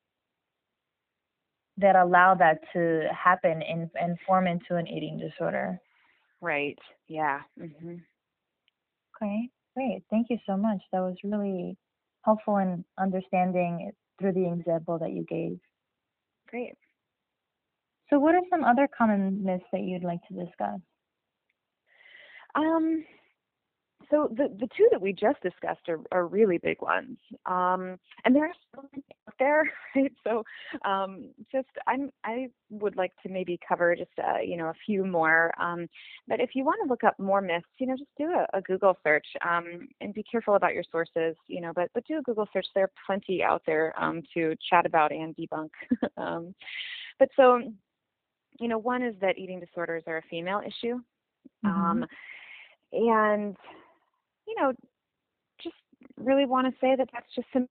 that 1.79 1.97
allow 1.97 2.35
that 2.35 2.59
to 2.75 3.09
happen 3.13 3.63
and, 3.63 3.89
and 3.95 4.19
form 4.27 4.47
into 4.47 4.77
an 4.77 4.87
eating 4.87 5.19
disorder. 5.19 5.81
Right. 6.43 6.79
Yeah. 7.09 7.43
hmm 7.59 7.99
Okay, 9.17 9.51
great. 9.75 10.05
Thank 10.11 10.29
you 10.31 10.39
so 10.47 10.57
much. 10.57 10.83
That 10.93 11.01
was 11.01 11.17
really 11.25 11.77
helpful 12.25 12.59
in 12.59 12.85
understanding 12.99 13.81
it 13.89 13.97
through 14.19 14.33
the 14.35 14.51
example 14.53 14.99
that 14.99 15.13
you 15.13 15.25
gave. 15.25 15.61
Great. 16.49 16.77
So, 18.11 18.21
what 18.21 18.35
are 18.35 18.43
some 18.51 18.65
other 18.65 18.87
common 18.87 19.43
myths 19.43 19.65
that 19.73 19.81
you'd 19.83 20.05
like 20.05 20.23
to 20.29 20.35
discuss? 20.35 20.81
Um, 22.55 23.05
so 24.13 24.29
the 24.31 24.55
the 24.61 24.69
two 24.77 24.87
that 24.91 25.01
we 25.01 25.13
just 25.15 25.41
discussed 25.43 25.89
are, 25.89 25.99
are 26.13 26.27
really 26.27 26.59
big 26.59 26.83
ones, 26.83 27.17
um, 27.47 27.99
and 28.25 28.37
there 28.37 28.45
are 28.45 28.55
so 28.75 28.83
many 28.93 29.03
out 29.27 29.35
there, 29.39 29.73
right? 29.97 30.13
So 30.23 30.45
um, 30.85 31.31
just 31.51 31.69
I'm 31.87 32.11
I 32.23 32.49
would 32.69 32.95
like 32.95 33.13
to 33.23 33.31
maybe 33.31 33.59
cover 33.67 33.97
just 33.97 34.11
uh, 34.19 34.41
you 34.45 34.59
know 34.59 34.67
a 34.67 34.75
few 34.85 35.07
more. 35.07 35.51
Um, 35.59 35.89
but 36.29 36.41
if 36.41 36.51
you 36.55 36.63
want 36.63 36.81
to 36.85 36.91
look 36.91 37.05
up 37.05 37.19
more 37.19 37.41
myths, 37.41 37.65
you 37.79 37.87
know, 37.87 37.97
just 37.97 38.11
do 38.19 38.27
a, 38.27 38.59
a 38.59 38.61
Google 38.61 38.99
search 39.03 39.27
um, 39.49 39.89
and 40.03 40.13
be 40.13 40.25
careful 40.31 40.57
about 40.57 40.75
your 40.75 40.85
sources, 40.93 41.35
you 41.49 41.63
know. 41.63 41.73
But 41.75 41.89
but 41.95 42.07
do 42.07 42.19
a 42.19 42.23
Google 42.23 42.49
search. 42.53 42.67
There 42.75 42.85
are 42.85 42.93
plenty 43.07 43.43
out 43.43 43.63
there 43.67 43.95
um, 43.99 44.23
to 44.35 44.55
chat 44.69 44.85
about 44.85 45.11
and 45.11 45.35
debunk. 45.35 45.71
um, 46.19 46.55
but 47.19 47.31
so 47.35 47.63
you 48.61 48.69
know, 48.69 48.77
one 48.77 49.03
is 49.03 49.15
that 49.23 49.39
eating 49.39 49.59
disorders 49.59 50.03
are 50.07 50.19
a 50.19 50.23
female 50.29 50.61
issue. 50.61 51.01
Mm-hmm. 51.65 51.69
Um, 51.69 52.07
and 52.93 53.57
you 54.47 54.55
know, 54.61 54.73
just 55.63 55.77
really 56.17 56.47
want 56.47 56.67
to 56.67 56.73
say 56.81 56.97
that 56.97 57.09
that's 57.13 57.35
just 57.35 57.49
some 57.53 57.67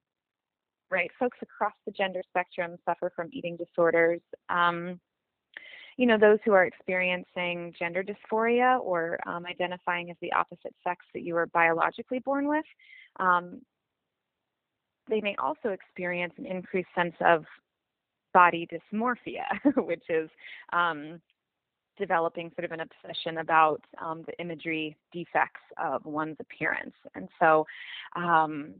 right. 0.90 1.10
Folks 1.20 1.38
across 1.42 1.74
the 1.86 1.92
gender 1.92 2.22
spectrum 2.30 2.78
suffer 2.86 3.12
from 3.16 3.30
eating 3.32 3.58
disorders. 3.58 4.22
Um, 4.50 5.00
you 5.98 6.06
know, 6.06 6.18
those 6.18 6.40
who 6.46 6.54
are 6.54 6.66
experiencing 6.66 7.74
gender 7.78 8.04
dysphoria 8.04 8.80
or 8.80 9.20
um, 9.28 9.46
identifying 9.46 10.10
as 10.10 10.18
the 10.22 10.34
opposite 10.34 10.74
sex 10.84 11.06
that 11.14 11.24
you 11.24 11.34
were 11.34 11.48
biologically 11.48 12.20
born 12.20 12.48
with, 12.48 12.66
um, 13.20 13.62
they 15.10 15.22
may 15.22 15.36
also 15.38 15.70
experience 15.70 16.34
an 16.38 16.46
increased 16.46 16.90
sense 16.96 17.16
of 17.22 17.44
body 18.34 18.68
dysmorphia, 18.72 19.46
which 19.76 20.04
is 20.10 20.30
um, 20.74 21.22
developing 21.98 22.52
sort 22.56 22.66
of 22.66 22.72
an 22.72 22.82
obsession 22.82 23.38
about 23.38 23.82
um, 24.02 24.24
the 24.26 24.40
imagery 24.40 24.96
defects 25.12 25.62
of 25.78 26.06
one's 26.06 26.38
appearance. 26.40 26.96
And 27.16 27.30
so, 27.40 27.66
um, 28.16 28.76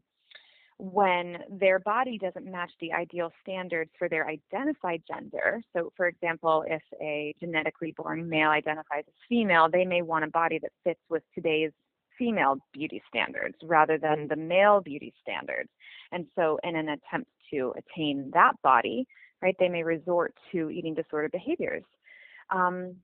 when 0.78 1.38
their 1.48 1.78
body 1.78 2.18
doesn't 2.18 2.50
match 2.50 2.72
the 2.82 2.92
ideal 2.92 3.32
standards 3.44 3.92
for 4.00 4.10
their 4.10 4.28
identified 4.28 5.04
gender, 5.08 5.62
so 5.74 5.94
for 5.96 6.08
example, 6.08 6.66
if 6.68 6.82
a 7.00 7.36
genetically 7.40 7.94
born 7.96 8.28
male 8.28 8.50
identifies 8.50 9.04
as 9.08 9.14
female, 9.30 9.70
they 9.72 9.86
may 9.86 10.02
want 10.02 10.26
a 10.26 10.28
body 10.30 10.58
that 10.58 10.72
fits 10.84 11.00
with 11.08 11.22
today's 11.36 11.72
female 12.18 12.58
beauty 12.74 13.02
standards 13.08 13.56
rather 13.64 14.00
than 14.00 14.28
the 14.28 14.36
male 14.36 14.82
beauty 14.82 15.14
standards. 15.22 15.70
And 16.12 16.26
so, 16.36 16.60
in 16.64 16.76
an 16.76 16.90
attempt 16.90 17.30
to 17.52 17.74
attain 17.78 18.32
that 18.34 18.54
body, 18.64 19.06
right, 19.42 19.56
they 19.60 19.70
may 19.70 19.84
resort 19.84 20.34
to 20.52 20.72
eating 20.72 20.96
disorder 20.96 21.30
behaviors. 21.30 21.84
Um, 22.52 22.98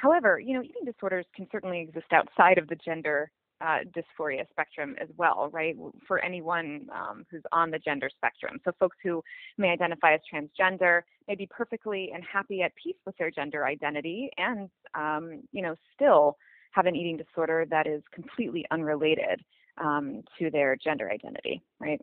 However, 0.00 0.38
you 0.38 0.54
know, 0.54 0.62
eating 0.62 0.84
disorders 0.84 1.26
can 1.34 1.48
certainly 1.50 1.80
exist 1.80 2.06
outside 2.12 2.56
of 2.56 2.68
the 2.68 2.76
gender 2.76 3.32
uh, 3.60 3.78
dysphoria 3.96 4.48
spectrum 4.50 4.94
as 5.00 5.08
well, 5.16 5.50
right? 5.52 5.74
For 6.06 6.20
anyone 6.20 6.86
um, 6.94 7.24
who's 7.28 7.42
on 7.50 7.72
the 7.72 7.80
gender 7.80 8.08
spectrum. 8.16 8.60
So, 8.64 8.70
folks 8.78 8.96
who 9.02 9.24
may 9.56 9.70
identify 9.70 10.14
as 10.14 10.20
transgender 10.32 11.00
may 11.26 11.34
be 11.34 11.48
perfectly 11.50 12.12
and 12.14 12.22
happy 12.22 12.62
at 12.62 12.72
peace 12.76 12.94
with 13.04 13.16
their 13.16 13.32
gender 13.32 13.66
identity 13.66 14.30
and, 14.36 14.70
um, 14.94 15.42
you 15.50 15.62
know, 15.62 15.74
still 15.94 16.36
have 16.70 16.86
an 16.86 16.94
eating 16.94 17.16
disorder 17.16 17.66
that 17.68 17.88
is 17.88 18.02
completely 18.14 18.64
unrelated 18.70 19.42
um, 19.78 20.22
to 20.38 20.48
their 20.48 20.76
gender 20.76 21.10
identity, 21.10 21.60
right? 21.80 22.00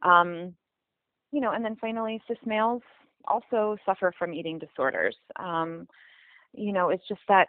Um, 0.00 0.54
you 1.32 1.42
know, 1.42 1.50
and 1.50 1.62
then 1.62 1.76
finally, 1.78 2.22
cis 2.26 2.38
males 2.46 2.80
also 3.26 3.76
suffer 3.84 4.12
from 4.18 4.34
eating 4.34 4.58
disorders. 4.58 5.16
Um, 5.36 5.86
you 6.52 6.72
know, 6.72 6.90
it's 6.90 7.06
just 7.08 7.20
that 7.28 7.48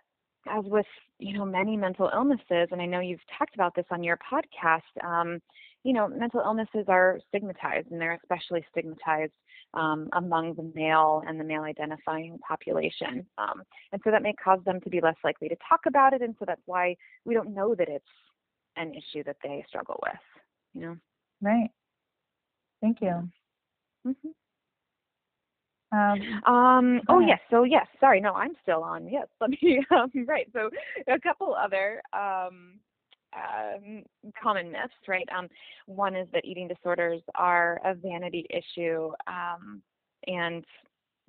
as 0.50 0.64
with, 0.66 0.86
you 1.20 1.38
know, 1.38 1.46
many 1.46 1.76
mental 1.76 2.10
illnesses, 2.14 2.70
and 2.72 2.82
I 2.82 2.86
know 2.86 3.00
you've 3.00 3.20
talked 3.38 3.56
about 3.56 3.76
this 3.76 3.86
on 3.92 4.04
your 4.04 4.18
podcast, 4.18 4.82
um, 5.04 5.42
you 5.84 5.94
know, 5.94 6.08
mental 6.08 6.42
illnesses 6.42 6.86
are 6.88 7.20
stigmatized 7.30 7.92
and 7.92 8.00
they're 8.00 8.20
especially 8.22 8.66
stigmatized 8.72 9.34
um, 9.74 10.10
among 10.14 10.56
the 10.56 10.72
male 10.76 11.24
and 11.28 11.40
the 11.40 11.44
male 11.44 11.64
identifying 11.64 12.38
population. 12.40 13.26
Um, 13.38 13.64
and 13.92 14.02
so 14.04 14.12
that 14.12 14.24
may 14.24 14.34
cause 14.34 14.60
them 14.66 14.80
to 14.82 14.90
be 14.90 15.02
less 15.02 15.16
likely 15.24 15.50
to 15.50 15.56
talk 15.68 15.82
about 15.88 16.14
it. 16.14 16.22
And 16.22 16.36
so 16.40 16.46
that's 16.46 16.62
why 16.66 16.96
we 17.26 17.34
don't 17.34 17.54
know 17.54 17.76
that 17.76 17.90
it's 17.90 18.06
an 18.76 18.94
issue 18.94 19.24
that 19.24 19.38
they 19.44 19.66
struggle 19.68 20.00
with, 20.04 20.20
you 20.74 20.82
know? 20.82 20.98
Right. 21.42 21.70
Thank 22.82 23.02
you. 23.02 23.30
Mm-hmm. 24.06 24.30
Um, 25.92 26.22
um 26.46 27.02
oh 27.08 27.20
yes, 27.20 27.40
so 27.50 27.64
yes, 27.64 27.88
sorry, 28.00 28.20
no, 28.20 28.34
I'm 28.34 28.56
still 28.62 28.84
on. 28.84 29.08
Yes, 29.08 29.28
let 29.42 29.52
me 29.52 29.84
um, 29.92 30.12
right. 30.28 30.48
So 30.54 30.70
a 31.08 31.20
couple 31.20 31.56
other 31.56 32.02
um, 32.14 32.80
um, 33.34 34.04
common 34.42 34.72
myths, 34.72 34.94
right? 35.08 35.28
Um, 35.38 35.48
one 35.86 36.16
is 36.16 36.28
that 36.34 36.46
eating 36.46 36.68
disorders 36.68 37.22
are 37.36 37.80
a 37.86 37.94
vanity 37.94 38.46
issue 38.50 39.12
um, 39.28 39.82
and 40.26 40.66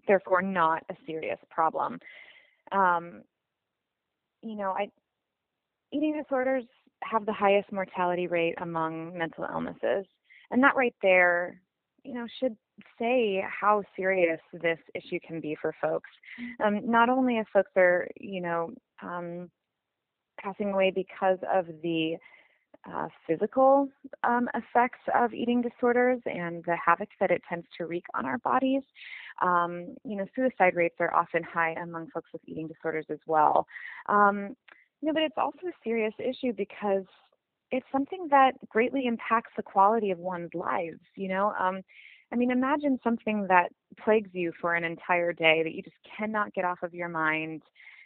therefore 0.07 0.43
not 0.43 0.83
a 0.91 0.95
serious 1.07 1.39
problem. 1.51 1.99
Um, 2.73 3.23
you 4.43 4.57
know, 4.57 4.71
I 4.71 4.89
eating 5.93 6.21
disorders 6.21 6.65
have 7.03 7.27
the 7.27 7.33
highest 7.33 7.71
mortality 7.73 8.27
rate 8.27 8.55
among 8.61 9.17
mental 9.17 9.47
illnesses, 9.51 10.05
and 10.51 10.63
that 10.63 10.77
right 10.77 10.95
there, 11.03 11.61
you 12.03 12.15
know, 12.15 12.27
should 12.41 12.57
say 12.99 13.45
how 13.49 13.83
serious 13.97 14.41
this 14.53 14.79
issue 14.95 15.19
can 15.27 15.41
be 15.41 15.57
for 15.61 15.75
folks. 15.81 16.11
Um, 16.65 16.89
not 16.91 17.09
only 17.09 17.39
if 17.39 17.47
folks 17.53 17.71
are, 17.77 18.09
you 18.19 18.41
know, 18.41 18.71
um, 19.03 19.51
passing 20.41 20.73
away 20.73 20.91
because 20.95 21.39
of 21.53 21.67
the 21.83 22.17
uh, 22.91 23.09
physical 23.27 23.89
um, 24.25 24.49
effects 24.55 25.01
of 25.15 25.35
eating 25.35 25.61
disorders 25.61 26.21
and 26.27 26.65
the 26.65 26.77
havoc 26.85 27.09
that 27.21 27.31
it 27.31 27.43
tends 27.49 27.67
to 27.77 27.87
wreak 27.87 28.05
on 28.15 28.25
our 28.25 28.39
bodies. 28.39 28.83
Um, 29.43 29.95
you 30.05 30.17
know, 30.17 30.27
suicide 30.35 30.75
rates 30.75 30.97
are 31.01 31.13
often 31.15 31.43
high 31.43 31.73
among 31.83 32.09
folks 32.11 32.31
with 32.33 32.43
eating 32.47 32.69
disorders 32.69 33.07
as 33.11 33.19
well. 33.27 33.67
Um, 34.09 34.57
you 35.01 35.07
know, 35.07 35.13
but 35.13 35.23
it's 35.23 35.39
also 35.39 35.67
a 35.69 35.73
serious 35.85 36.15
issue 36.19 36.53
because 36.57 37.05
it's 37.71 37.87
something 37.93 38.29
that 38.31 38.53
greatly 38.69 39.07
impacts 39.07 39.53
the 39.57 39.63
quality 39.63 40.11
of 40.11 40.19
one's 40.19 40.55
lives. 40.55 41.01
You 41.17 41.29
know, 41.29 41.53
um, 41.59 41.83
I 42.33 42.37
mean, 42.37 42.51
imagine 42.51 42.99
something 43.03 43.47
that 43.49 43.71
plagues 44.03 44.31
you 44.33 44.53
for 44.61 44.75
an 44.75 44.85
entire 44.85 45.33
day 45.33 45.63
that 45.63 45.75
you 45.75 45.83
just 45.83 45.97
cannot 46.17 46.53
get 46.53 46.65
off 46.65 46.83
of 46.83 46.95
your 46.95 47.09
mind. 47.09 47.63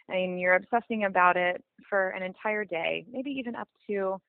I 0.09 0.13
mean, 0.13 0.37
you're 0.37 0.55
obsessing 0.55 1.05
about 1.05 1.37
it 1.37 1.63
for 1.89 2.09
an 2.09 2.23
entire 2.23 2.65
day, 2.65 3.05
maybe 3.11 3.31
even 3.31 3.55
up 3.55 3.69
to 3.87 4.19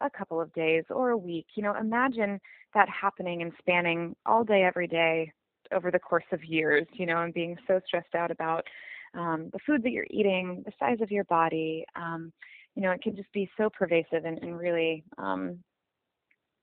a 0.00 0.10
couple 0.10 0.40
of 0.40 0.52
days 0.52 0.84
or 0.90 1.10
a 1.10 1.16
week. 1.16 1.46
You 1.54 1.62
know, 1.62 1.74
imagine 1.74 2.40
that 2.74 2.88
happening 2.88 3.42
and 3.42 3.52
spanning 3.58 4.16
all 4.26 4.44
day, 4.44 4.64
every 4.64 4.86
day 4.86 5.32
over 5.72 5.90
the 5.90 5.98
course 5.98 6.24
of 6.32 6.44
years, 6.44 6.86
you 6.92 7.06
know, 7.06 7.22
and 7.22 7.32
being 7.34 7.56
so 7.66 7.80
stressed 7.86 8.14
out 8.14 8.30
about 8.30 8.66
um, 9.14 9.50
the 9.52 9.58
food 9.66 9.82
that 9.82 9.90
you're 9.90 10.06
eating, 10.10 10.62
the 10.64 10.72
size 10.78 10.98
of 11.00 11.10
your 11.10 11.24
body. 11.24 11.84
Um, 11.94 12.32
you 12.74 12.82
know, 12.82 12.90
it 12.90 13.02
can 13.02 13.14
just 13.14 13.32
be 13.32 13.50
so 13.56 13.68
pervasive 13.68 14.24
and, 14.24 14.38
and 14.38 14.58
really 14.58 15.04
um, 15.18 15.58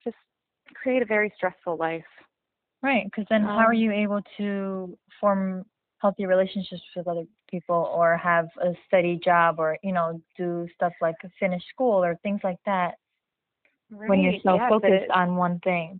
just 0.04 0.18
create 0.74 1.02
a 1.02 1.06
very 1.06 1.32
stressful 1.36 1.78
life. 1.78 2.04
Right, 2.82 3.06
because 3.06 3.26
then 3.30 3.42
um, 3.42 3.48
how 3.48 3.66
are 3.66 3.74
um 3.74 3.76
you 3.76 3.92
able 3.92 4.22
to 4.38 4.98
form 5.20 5.66
healthy 6.00 6.26
relationships 6.26 6.82
with 6.96 7.08
other 7.08 7.26
people 7.50 7.92
or 7.94 8.18
have 8.18 8.48
a 8.62 8.74
steady 8.88 9.20
job 9.24 9.60
or, 9.60 9.78
you 9.84 9.92
know, 9.92 10.22
do 10.38 10.68
stuff 10.76 10.94
like 11.02 11.16
finish 11.40 11.62
school 11.74 12.04
or 12.04 12.16
things 12.24 12.40
like 12.44 12.60
that 12.66 12.96
right. 13.92 14.10
when 14.10 14.22
you're 14.22 14.40
so 14.44 14.58
focused 14.70 15.12
on 15.14 15.36
one 15.36 15.60
thing? 15.60 16.00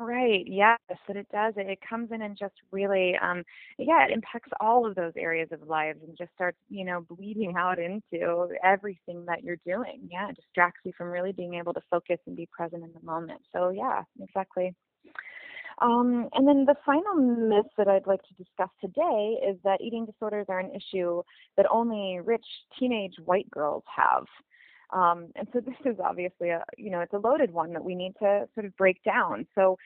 Right, 0.00 0.44
yes, 0.46 0.78
that 1.08 1.16
it 1.16 1.26
does. 1.32 1.54
It, 1.56 1.66
it 1.68 1.80
comes 1.80 2.12
in 2.12 2.22
and 2.22 2.38
just 2.38 2.54
really, 2.70 3.16
um, 3.20 3.42
yeah, 3.78 4.04
it 4.04 4.12
impacts 4.12 4.50
all 4.60 4.86
of 4.86 4.94
those 4.94 5.14
areas 5.16 5.48
of 5.50 5.66
lives 5.66 5.98
and 6.06 6.16
just 6.16 6.30
starts, 6.34 6.58
you 6.68 6.84
know, 6.84 7.00
bleeding 7.00 7.56
out 7.58 7.80
into 7.80 8.48
everything 8.62 9.24
that 9.26 9.42
you're 9.42 9.58
doing. 9.66 10.08
Yeah, 10.08 10.28
it 10.30 10.36
distracts 10.36 10.82
you 10.84 10.92
from 10.96 11.08
really 11.08 11.32
being 11.32 11.54
able 11.54 11.74
to 11.74 11.80
focus 11.90 12.18
and 12.28 12.36
be 12.36 12.48
present 12.52 12.84
in 12.84 12.92
the 12.92 13.04
moment. 13.04 13.40
So, 13.52 13.70
yeah, 13.70 14.02
exactly. 14.20 14.72
Um, 15.80 16.28
and 16.32 16.46
then 16.46 16.64
the 16.64 16.74
final 16.84 17.14
myth 17.14 17.70
that 17.76 17.88
I'd 17.88 18.06
like 18.06 18.22
to 18.22 18.34
discuss 18.34 18.70
today 18.80 19.36
is 19.48 19.56
that 19.64 19.80
eating 19.80 20.06
disorders 20.06 20.46
are 20.48 20.58
an 20.58 20.72
issue 20.74 21.22
that 21.56 21.66
only 21.70 22.18
rich 22.24 22.44
teenage 22.78 23.14
white 23.24 23.50
girls 23.50 23.84
have. 23.94 24.24
Um, 24.90 25.28
and 25.36 25.46
so 25.52 25.60
this 25.66 25.76
is 25.84 25.98
obviously 26.02 26.50
a, 26.50 26.64
you 26.76 26.90
know, 26.90 27.00
it's 27.00 27.12
a 27.12 27.18
loaded 27.18 27.52
one 27.52 27.72
that 27.74 27.84
we 27.84 27.94
need 27.94 28.14
to 28.20 28.48
sort 28.54 28.66
of 28.66 28.76
break 28.76 29.02
down. 29.04 29.46
So 29.54 29.78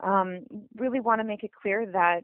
um, 0.00 0.40
really 0.76 1.00
want 1.00 1.20
to 1.20 1.26
make 1.26 1.44
it 1.44 1.50
clear 1.60 1.86
that 1.92 2.22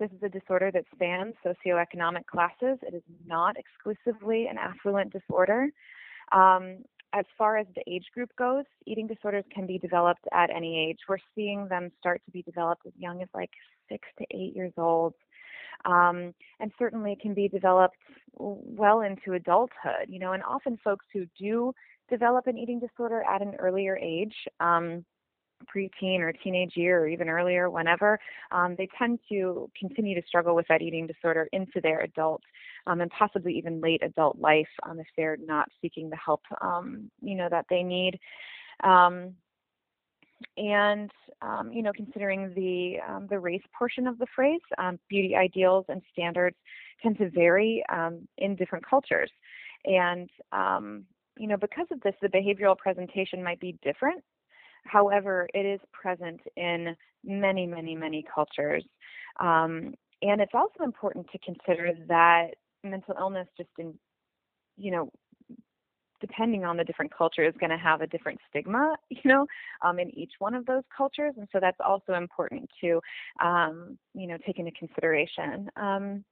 this 0.00 0.10
is 0.10 0.22
a 0.22 0.28
disorder 0.28 0.70
that 0.72 0.84
spans 0.94 1.34
socioeconomic 1.44 2.26
classes. 2.26 2.78
It 2.82 2.94
is 2.94 3.02
not 3.26 3.56
exclusively 3.56 4.46
an 4.46 4.58
affluent 4.58 5.12
disorder. 5.12 5.68
Um, 6.32 6.78
as 7.14 7.24
far 7.36 7.58
as 7.58 7.66
the 7.74 7.82
age 7.92 8.06
group 8.14 8.30
goes, 8.36 8.64
eating 8.86 9.06
disorders 9.06 9.44
can 9.54 9.66
be 9.66 9.78
developed 9.78 10.24
at 10.32 10.50
any 10.50 10.88
age. 10.88 10.98
We're 11.08 11.18
seeing 11.34 11.68
them 11.68 11.90
start 11.98 12.22
to 12.24 12.30
be 12.30 12.42
developed 12.42 12.86
as 12.86 12.92
young 12.96 13.22
as 13.22 13.28
like 13.34 13.50
six 13.88 14.08
to 14.18 14.24
eight 14.30 14.54
years 14.56 14.72
old. 14.78 15.14
um, 15.84 16.34
and 16.60 16.70
certainly 16.78 17.16
can 17.20 17.34
be 17.34 17.48
developed 17.48 17.96
well 18.34 19.00
into 19.02 19.34
adulthood. 19.34 20.06
You 20.08 20.18
know, 20.18 20.32
and 20.32 20.42
often 20.42 20.78
folks 20.82 21.06
who 21.12 21.26
do 21.38 21.72
develop 22.10 22.46
an 22.46 22.58
eating 22.58 22.80
disorder 22.80 23.22
at 23.28 23.42
an 23.42 23.54
earlier 23.58 23.96
age. 23.96 24.34
Um, 24.60 25.04
preteen 25.62 26.20
or 26.20 26.32
teenage 26.32 26.72
year 26.76 27.00
or 27.00 27.08
even 27.08 27.28
earlier, 27.28 27.70
whenever, 27.70 28.18
um, 28.50 28.74
they 28.76 28.88
tend 28.98 29.18
to 29.28 29.70
continue 29.78 30.20
to 30.20 30.26
struggle 30.26 30.54
with 30.54 30.66
that 30.68 30.82
eating 30.82 31.06
disorder 31.06 31.48
into 31.52 31.80
their 31.82 32.00
adult 32.00 32.42
um, 32.86 33.00
and 33.00 33.10
possibly 33.10 33.56
even 33.56 33.80
late 33.80 34.02
adult 34.02 34.38
life 34.38 34.68
um, 34.84 34.98
if 34.98 35.06
they're 35.16 35.38
not 35.44 35.68
seeking 35.80 36.10
the 36.10 36.16
help 36.16 36.42
um, 36.60 37.10
you 37.20 37.34
know 37.34 37.48
that 37.50 37.66
they 37.70 37.82
need. 37.82 38.18
Um, 38.84 39.34
and 40.56 41.10
um, 41.40 41.72
you 41.72 41.82
know, 41.82 41.92
considering 41.94 42.52
the 42.54 42.96
the 43.30 43.38
race 43.38 43.62
portion 43.76 44.06
of 44.06 44.18
the 44.18 44.26
phrase, 44.34 44.60
beauty 45.08 45.36
ideals 45.36 45.84
and 45.88 46.02
standards 46.12 46.56
tend 47.02 47.18
to 47.18 47.30
vary 47.30 47.84
in 48.38 48.56
different 48.56 48.84
cultures, 48.88 49.30
and 49.84 50.28
you 51.38 51.48
know, 51.48 51.56
because 51.56 51.86
of 51.90 52.00
this, 52.02 52.14
the 52.20 52.28
behavioral 52.28 52.76
presentation 52.76 53.42
might 53.42 53.60
be 53.60 53.78
different 53.82 54.22
However, 54.84 55.48
it 55.54 55.66
is 55.66 55.80
present 55.92 56.40
in 56.56 56.96
many, 57.24 57.66
many, 57.66 57.94
many 57.94 58.24
cultures. 58.34 58.84
Um, 59.40 59.94
and 60.22 60.40
it's 60.40 60.54
also 60.54 60.84
important 60.84 61.26
to 61.32 61.38
consider 61.38 61.92
that 62.08 62.48
mental 62.84 63.14
illness, 63.18 63.48
just 63.56 63.70
in, 63.78 63.94
you 64.76 64.90
know, 64.90 65.10
depending 66.20 66.64
on 66.64 66.76
the 66.76 66.84
different 66.84 67.12
culture, 67.14 67.44
is 67.44 67.54
going 67.58 67.70
to 67.70 67.76
have 67.76 68.00
a 68.00 68.06
different 68.06 68.38
stigma, 68.48 68.96
you 69.10 69.20
know, 69.24 69.46
um, 69.82 69.98
in 69.98 70.16
each 70.16 70.32
one 70.38 70.54
of 70.54 70.64
those 70.66 70.84
cultures. 70.96 71.34
And 71.36 71.48
so 71.52 71.58
that's 71.60 71.80
also 71.84 72.14
important 72.14 72.70
to, 72.80 73.00
um, 73.44 73.98
you 74.14 74.26
know, 74.26 74.38
take 74.46 74.58
into 74.58 74.72
consideration. 74.72 75.68
Um, 75.76 76.24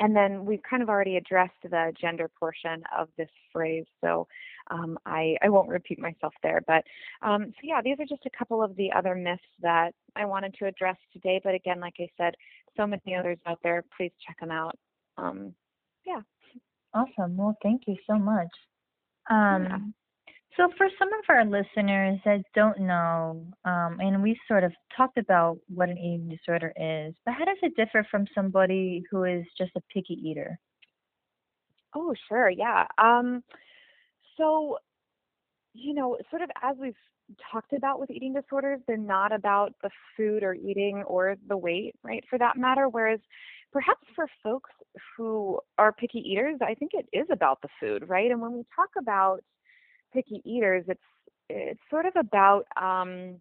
and 0.00 0.14
then 0.14 0.44
we've 0.44 0.62
kind 0.68 0.82
of 0.82 0.88
already 0.88 1.16
addressed 1.16 1.60
the 1.62 1.92
gender 2.00 2.30
portion 2.38 2.82
of 2.96 3.08
this 3.16 3.30
phrase, 3.52 3.86
so 4.00 4.26
um, 4.70 4.98
I, 5.06 5.36
I 5.42 5.48
won't 5.48 5.68
repeat 5.68 5.98
myself 5.98 6.34
there. 6.42 6.62
But 6.66 6.84
um, 7.22 7.46
so 7.46 7.60
yeah, 7.62 7.80
these 7.82 7.98
are 7.98 8.06
just 8.06 8.26
a 8.26 8.36
couple 8.38 8.62
of 8.62 8.76
the 8.76 8.92
other 8.92 9.14
myths 9.14 9.42
that 9.60 9.92
I 10.16 10.24
wanted 10.24 10.54
to 10.58 10.66
address 10.66 10.96
today. 11.12 11.40
But 11.42 11.54
again, 11.54 11.80
like 11.80 11.94
I 11.98 12.08
said, 12.16 12.34
so 12.76 12.86
many 12.86 13.16
others 13.18 13.38
out 13.46 13.58
there. 13.62 13.84
Please 13.96 14.12
check 14.26 14.38
them 14.40 14.50
out. 14.50 14.76
Um, 15.16 15.54
yeah. 16.06 16.20
Awesome. 16.94 17.36
Well, 17.36 17.56
thank 17.62 17.82
you 17.86 17.96
so 18.06 18.18
much. 18.18 18.48
Um, 19.30 19.64
yeah. 19.64 19.78
So, 20.58 20.68
for 20.76 20.88
some 20.98 21.08
of 21.12 21.24
our 21.28 21.44
listeners 21.44 22.18
that 22.24 22.42
don't 22.52 22.80
know, 22.80 23.46
um, 23.64 23.98
and 24.00 24.20
we 24.20 24.36
sort 24.48 24.64
of 24.64 24.72
talked 24.96 25.16
about 25.16 25.58
what 25.68 25.88
an 25.88 25.96
eating 25.96 26.28
disorder 26.28 26.72
is, 26.76 27.14
but 27.24 27.34
how 27.34 27.44
does 27.44 27.58
it 27.62 27.76
differ 27.76 28.04
from 28.10 28.26
somebody 28.34 29.04
who 29.08 29.22
is 29.22 29.44
just 29.56 29.70
a 29.76 29.80
picky 29.94 30.14
eater? 30.14 30.58
Oh, 31.94 32.12
sure, 32.28 32.50
yeah. 32.50 32.86
Um, 33.00 33.44
so, 34.36 34.78
you 35.74 35.94
know, 35.94 36.18
sort 36.28 36.42
of 36.42 36.50
as 36.60 36.76
we've 36.76 36.96
talked 37.52 37.72
about 37.72 38.00
with 38.00 38.10
eating 38.10 38.34
disorders, 38.34 38.80
they're 38.88 38.96
not 38.96 39.30
about 39.30 39.74
the 39.84 39.90
food 40.16 40.42
or 40.42 40.54
eating 40.54 41.04
or 41.06 41.36
the 41.46 41.56
weight, 41.56 41.94
right, 42.02 42.24
for 42.28 42.36
that 42.36 42.56
matter. 42.56 42.88
Whereas 42.88 43.20
perhaps 43.72 44.04
for 44.16 44.26
folks 44.42 44.70
who 45.16 45.60
are 45.78 45.92
picky 45.92 46.18
eaters, 46.18 46.58
I 46.60 46.74
think 46.74 46.92
it 46.94 47.08
is 47.12 47.28
about 47.30 47.62
the 47.62 47.68
food, 47.78 48.08
right? 48.08 48.32
And 48.32 48.40
when 48.40 48.54
we 48.54 48.64
talk 48.74 48.90
about 48.98 49.40
picky 50.12 50.40
eaters, 50.44 50.84
it's 50.88 51.00
it's 51.50 51.80
sort 51.90 52.06
of 52.06 52.12
about 52.16 52.64
um, 52.80 53.36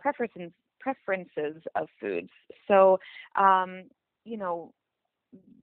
preferences 0.00 0.52
preferences 0.80 1.62
of 1.74 1.88
foods. 2.00 2.30
So, 2.66 2.98
um, 3.36 3.84
you 4.24 4.36
know, 4.36 4.72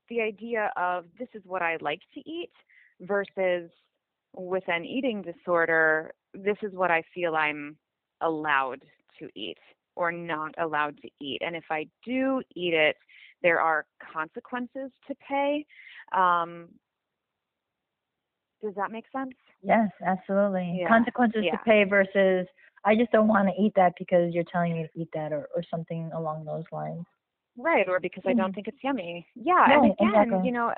the 0.09 0.21
idea 0.21 0.71
of 0.77 1.05
this 1.17 1.29
is 1.33 1.41
what 1.45 1.61
I 1.61 1.77
like 1.81 2.01
to 2.13 2.19
eat 2.29 2.51
versus 3.01 3.69
with 4.35 4.63
an 4.67 4.85
eating 4.85 5.21
disorder, 5.21 6.11
this 6.33 6.57
is 6.61 6.73
what 6.73 6.91
I 6.91 7.03
feel 7.13 7.35
I'm 7.35 7.77
allowed 8.21 8.83
to 9.19 9.29
eat 9.35 9.57
or 9.95 10.11
not 10.11 10.53
allowed 10.57 10.97
to 11.01 11.09
eat. 11.21 11.41
And 11.45 11.55
if 11.55 11.65
I 11.69 11.87
do 12.05 12.41
eat 12.55 12.73
it, 12.73 12.97
there 13.41 13.61
are 13.61 13.85
consequences 14.13 14.91
to 15.07 15.15
pay. 15.27 15.65
Um, 16.15 16.67
does 18.61 18.73
that 18.75 18.91
make 18.91 19.05
sense? 19.15 19.33
Yes, 19.65 19.89
absolutely. 20.05 20.79
Yeah. 20.81 20.87
Consequences 20.87 21.43
yeah. 21.43 21.51
to 21.51 21.57
pay 21.65 21.83
versus 21.83 22.47
I 22.85 22.95
just 22.95 23.11
don't 23.11 23.27
want 23.27 23.49
to 23.49 23.61
eat 23.61 23.73
that 23.75 23.93
because 23.97 24.33
you're 24.33 24.43
telling 24.51 24.73
me 24.73 24.83
to 24.83 25.01
eat 25.01 25.09
that 25.13 25.33
or, 25.33 25.49
or 25.55 25.63
something 25.69 26.11
along 26.13 26.45
those 26.45 26.65
lines. 26.71 27.05
Right, 27.57 27.87
or 27.87 27.99
because 27.99 28.23
mm. 28.23 28.31
I 28.31 28.33
don't 28.33 28.47
mm-hmm. 28.47 28.55
think 28.55 28.67
it's 28.67 28.77
yummy. 28.83 29.25
Yeah, 29.35 29.65
and 29.65 29.91
again, 29.91 30.09
exactly. 30.09 30.41
you 30.43 30.51
know, 30.51 30.73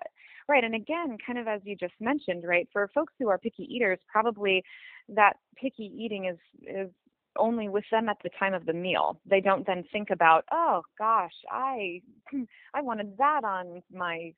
right, 0.47 0.63
and 0.63 0.76
again, 0.76 1.17
kind 1.26 1.39
of 1.39 1.47
as 1.47 1.62
you 1.65 1.76
just 1.76 1.93
mentioned, 2.00 2.43
right, 2.45 2.67
for 2.71 2.89
folks 2.93 3.13
who 3.19 3.28
are 3.30 3.38
picky 3.38 3.63
eaters, 3.63 4.00
probably 4.08 4.63
that 5.10 5.34
picky 5.56 5.91
eating 5.97 6.26
is 6.26 6.38
is 6.62 6.89
only 7.38 7.69
with 7.69 7.84
them 7.91 8.10
at 8.10 8.17
the 8.23 8.30
time 8.39 8.54
of 8.54 8.65
the 8.65 8.73
meal. 8.73 9.19
They 9.30 9.41
don't 9.41 9.65
then 9.65 9.84
think 9.91 10.10
about, 10.12 10.45
oh 10.52 10.82
gosh, 10.97 11.34
I 11.52 12.02
I 12.73 12.82
wanted 12.82 13.17
that 13.17 13.43
on 13.43 13.82
my 13.91 14.34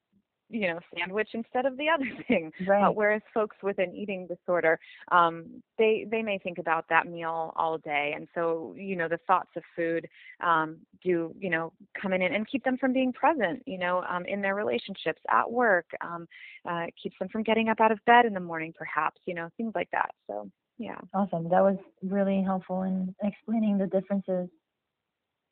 you 0.50 0.68
know 0.68 0.80
sandwich 0.96 1.30
instead 1.34 1.66
of 1.66 1.78
the 1.78 1.88
other 1.90 2.06
thing. 2.28 2.52
Right. 2.68 2.84
uh, 2.84 2.92
whereas 2.92 3.22
folks 3.34 3.58
with 3.62 3.78
an 3.80 3.94
eating 3.96 4.28
disorder 4.28 4.80
um, 5.12 5.62
they 5.78 6.06
they 6.10 6.22
may 6.22 6.38
think 6.38 6.58
about 6.58 6.86
that 6.90 7.08
meal 7.08 7.54
all 7.56 7.78
day. 7.78 8.14
And 8.16 8.28
so 8.34 8.74
you 8.78 8.96
know 8.96 9.08
the 9.08 9.20
thoughts 9.28 9.52
of 9.56 9.64
food 9.76 10.08
um, 10.44 10.78
do 11.04 11.34
you 11.40 11.50
know 11.50 11.74
come 12.00 12.14
in 12.14 12.22
and 12.22 12.48
keep 12.48 12.64
them 12.64 12.78
from 12.78 12.94
being 12.94 13.14
present 13.14 13.64
you 13.66 13.78
know 13.78 14.04
um, 14.10 14.26
in 14.26 14.42
their 14.42 14.56
relationships 14.56 15.22
at 15.30 15.50
work 15.50 15.86
um, 16.02 16.28
uh, 16.68 16.86
keeps 17.02 17.18
them 17.20 17.30
from 17.30 17.44
getting 17.44 17.70
up 17.70 17.80
out 17.80 17.92
of 17.92 18.04
bed 18.06 18.26
in 18.26 18.34
the 18.34 18.40
morning 18.40 18.74
perhaps 18.78 19.22
you 19.26 19.34
know 19.34 19.50
things 19.58 19.72
like 19.76 19.90
that. 19.92 20.12
So 20.28 20.50
yeah. 20.80 20.98
Awesome. 21.14 21.50
That 21.50 21.62
was 21.62 21.78
really 22.02 22.42
helpful 22.42 22.84
in 22.84 23.14
explaining 23.22 23.78
the 23.78 23.88
differences. 23.88 24.50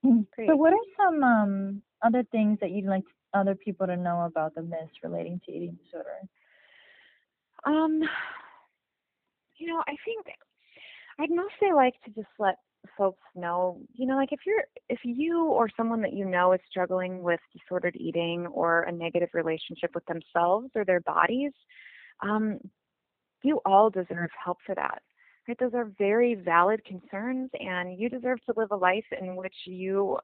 Great. 0.04 0.48
so 0.48 0.56
what 0.56 0.74
are 0.74 0.80
some 0.96 1.24
um, 1.24 1.82
other 2.02 2.24
things 2.32 2.58
that 2.62 2.72
you'd 2.72 2.86
like 2.86 3.04
other 3.38 3.56
people 3.56 3.88
to 3.88 3.96
know 3.96 4.22
about 4.22 4.56
the 4.56 4.62
myths 4.62 5.04
relating 5.04 5.40
to 5.46 5.52
eating 5.52 5.78
disorder? 5.84 6.20
Um, 7.66 8.02
you 9.58 9.68
know, 9.68 9.84
I 9.88 9.96
think 10.06 10.26
I'd 11.20 11.32
mostly 11.32 11.74
like 11.74 11.94
to 12.06 12.12
just 12.12 12.28
let 12.40 12.56
folks 12.98 13.24
know, 13.36 13.80
you 13.94 14.06
know, 14.06 14.16
like 14.16 14.32
if 14.32 14.40
you're 14.46 14.64
if 14.90 15.00
you 15.04 15.46
or 15.46 15.70
someone 15.76 16.02
that 16.02 16.14
you 16.14 16.26
know 16.26 16.54
is 16.54 16.60
struggling 16.70 17.22
with 17.22 17.40
disordered 17.54 17.96
eating 17.96 18.48
or 18.48 18.84
a 18.84 18.92
negative 18.92 19.30
relationship 19.34 19.92
with 19.96 20.06
themselves 20.06 20.70
or 20.76 20.86
their 20.86 21.02
bodies, 21.02 21.52
um, 22.22 22.60
you 23.44 23.60
all 23.66 23.90
deserve 23.90 24.30
help 24.44 24.58
for 24.66 24.76
that. 24.76 25.02
Right? 25.48 25.58
Those 25.60 25.74
are 25.74 25.92
very 25.98 26.36
valid 26.36 26.84
concerns 26.86 27.50
and 27.60 27.98
you 27.98 28.10
deserve 28.10 28.44
to 28.46 28.54
live 28.58 28.72
a 28.72 28.76
life 28.76 29.06
in 29.20 29.36
which 29.36 29.56
you 29.66 30.18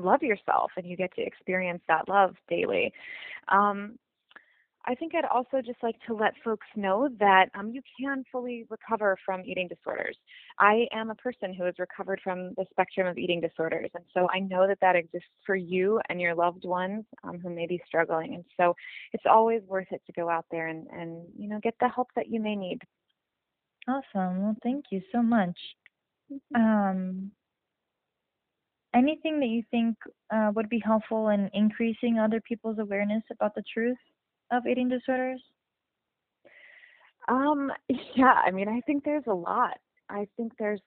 love 0.00 0.22
yourself 0.22 0.70
and 0.76 0.86
you 0.86 0.96
get 0.96 1.14
to 1.16 1.22
experience 1.22 1.82
that 1.88 2.08
love 2.08 2.34
daily. 2.48 2.92
Um, 3.48 3.98
I 4.86 4.94
think 4.94 5.14
I'd 5.14 5.26
also 5.26 5.60
just 5.64 5.82
like 5.82 5.96
to 6.06 6.14
let 6.14 6.32
folks 6.42 6.66
know 6.74 7.08
that 7.18 7.50
um, 7.54 7.70
you 7.70 7.82
can 8.00 8.24
fully 8.32 8.66
recover 8.70 9.16
from 9.26 9.42
eating 9.44 9.68
disorders. 9.68 10.16
I 10.58 10.86
am 10.92 11.10
a 11.10 11.14
person 11.16 11.52
who 11.52 11.64
has 11.64 11.74
recovered 11.78 12.20
from 12.24 12.54
the 12.56 12.64
spectrum 12.70 13.06
of 13.06 13.18
eating 13.18 13.42
disorders, 13.42 13.90
and 13.94 14.04
so 14.14 14.26
I 14.32 14.40
know 14.40 14.66
that 14.66 14.78
that 14.80 14.96
exists 14.96 15.28
for 15.44 15.54
you 15.54 16.00
and 16.08 16.20
your 16.20 16.34
loved 16.34 16.64
ones 16.64 17.04
um, 17.24 17.38
who 17.40 17.50
may 17.50 17.66
be 17.66 17.80
struggling. 17.86 18.34
And 18.34 18.44
so 18.56 18.74
it's 19.12 19.24
always 19.30 19.62
worth 19.66 19.88
it 19.90 20.00
to 20.06 20.12
go 20.12 20.30
out 20.30 20.46
there 20.50 20.68
and, 20.68 20.86
and 20.88 21.26
you 21.38 21.48
know 21.48 21.60
get 21.62 21.74
the 21.80 21.88
help 21.88 22.08
that 22.16 22.28
you 22.30 22.40
may 22.40 22.56
need. 22.56 22.80
Awesome. 23.86 24.42
Well, 24.42 24.56
thank 24.62 24.86
you 24.90 25.02
so 25.12 25.22
much. 25.22 25.58
Mm-hmm. 26.32 26.60
Um, 26.60 27.30
anything 28.94 29.40
that 29.40 29.46
you 29.46 29.62
think 29.70 29.96
uh, 30.32 30.50
would 30.54 30.68
be 30.68 30.80
helpful 30.84 31.28
in 31.28 31.50
increasing 31.52 32.18
other 32.18 32.40
people's 32.40 32.78
awareness 32.78 33.22
about 33.30 33.54
the 33.54 33.62
truth 33.72 33.98
of 34.50 34.66
eating 34.66 34.88
disorders? 34.88 35.40
Um, 37.28 37.70
yeah, 38.16 38.34
I 38.44 38.50
mean, 38.50 38.68
I 38.68 38.80
think 38.80 39.04
there's 39.04 39.26
a 39.26 39.34
lot. 39.34 39.78
I 40.08 40.26
think 40.36 40.52
there's 40.58 40.80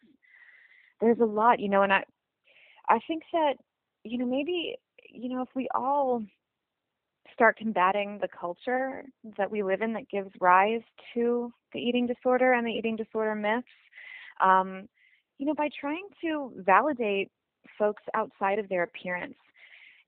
there's 1.00 1.20
a 1.20 1.26
lot, 1.26 1.60
you 1.60 1.70
know, 1.70 1.84
and 1.84 1.94
I 1.94 2.04
I 2.90 3.00
think 3.08 3.24
that 3.32 3.54
you 4.04 4.18
know 4.18 4.26
maybe 4.26 4.76
you 5.10 5.30
know 5.30 5.42
if 5.42 5.50
we 5.56 5.68
all 5.74 6.24
start 7.34 7.58
combating 7.58 8.20
the 8.22 8.28
culture 8.28 9.04
that 9.38 9.50
we 9.50 9.64
live 9.64 9.82
in 9.82 9.94
that 9.94 10.10
gives 10.10 10.30
rise 10.40 10.82
to 11.14 11.52
the 11.74 11.80
eating 11.80 12.06
disorder 12.06 12.54
and 12.54 12.68
the 12.68 12.72
eating 12.72 12.96
disorder 12.96 13.34
myths, 13.34 13.66
um, 14.44 14.88
you 15.40 15.46
know, 15.46 15.56
by 15.56 15.70
trying 15.80 16.08
to 16.22 16.52
validate 16.58 17.32
folks 17.78 18.04
outside 18.14 18.60
of 18.60 18.70
their 18.70 18.84
appearance. 18.84 19.36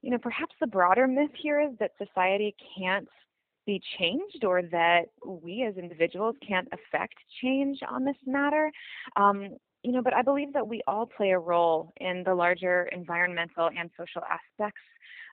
You 0.02 0.12
know, 0.12 0.18
perhaps 0.18 0.56
the 0.60 0.68
broader 0.68 1.08
myth 1.08 1.32
here 1.42 1.60
is 1.60 1.72
that 1.80 1.92
society 1.98 2.56
can't 2.78 3.08
be 3.66 3.82
changed 3.98 4.44
or 4.44 4.62
that 4.62 5.06
we 5.26 5.64
as 5.64 5.76
individuals 5.78 6.36
can't 6.48 6.68
affect 6.72 7.16
change 7.42 7.80
on 7.88 8.06
this 8.06 8.18
matter. 8.26 8.72
Um, 9.16 9.58
you 9.84 9.92
know, 9.92 10.02
but 10.02 10.14
I 10.14 10.22
believe 10.22 10.54
that 10.54 10.68
we 10.68 10.82
all 10.88 11.06
play 11.06 11.32
a 11.32 11.40
role 11.40 11.94
in 11.98 12.24
the 12.26 12.34
larger 12.34 12.90
environmental 12.92 13.70
and 13.78 13.90
social 13.98 14.22
aspects 14.24 14.82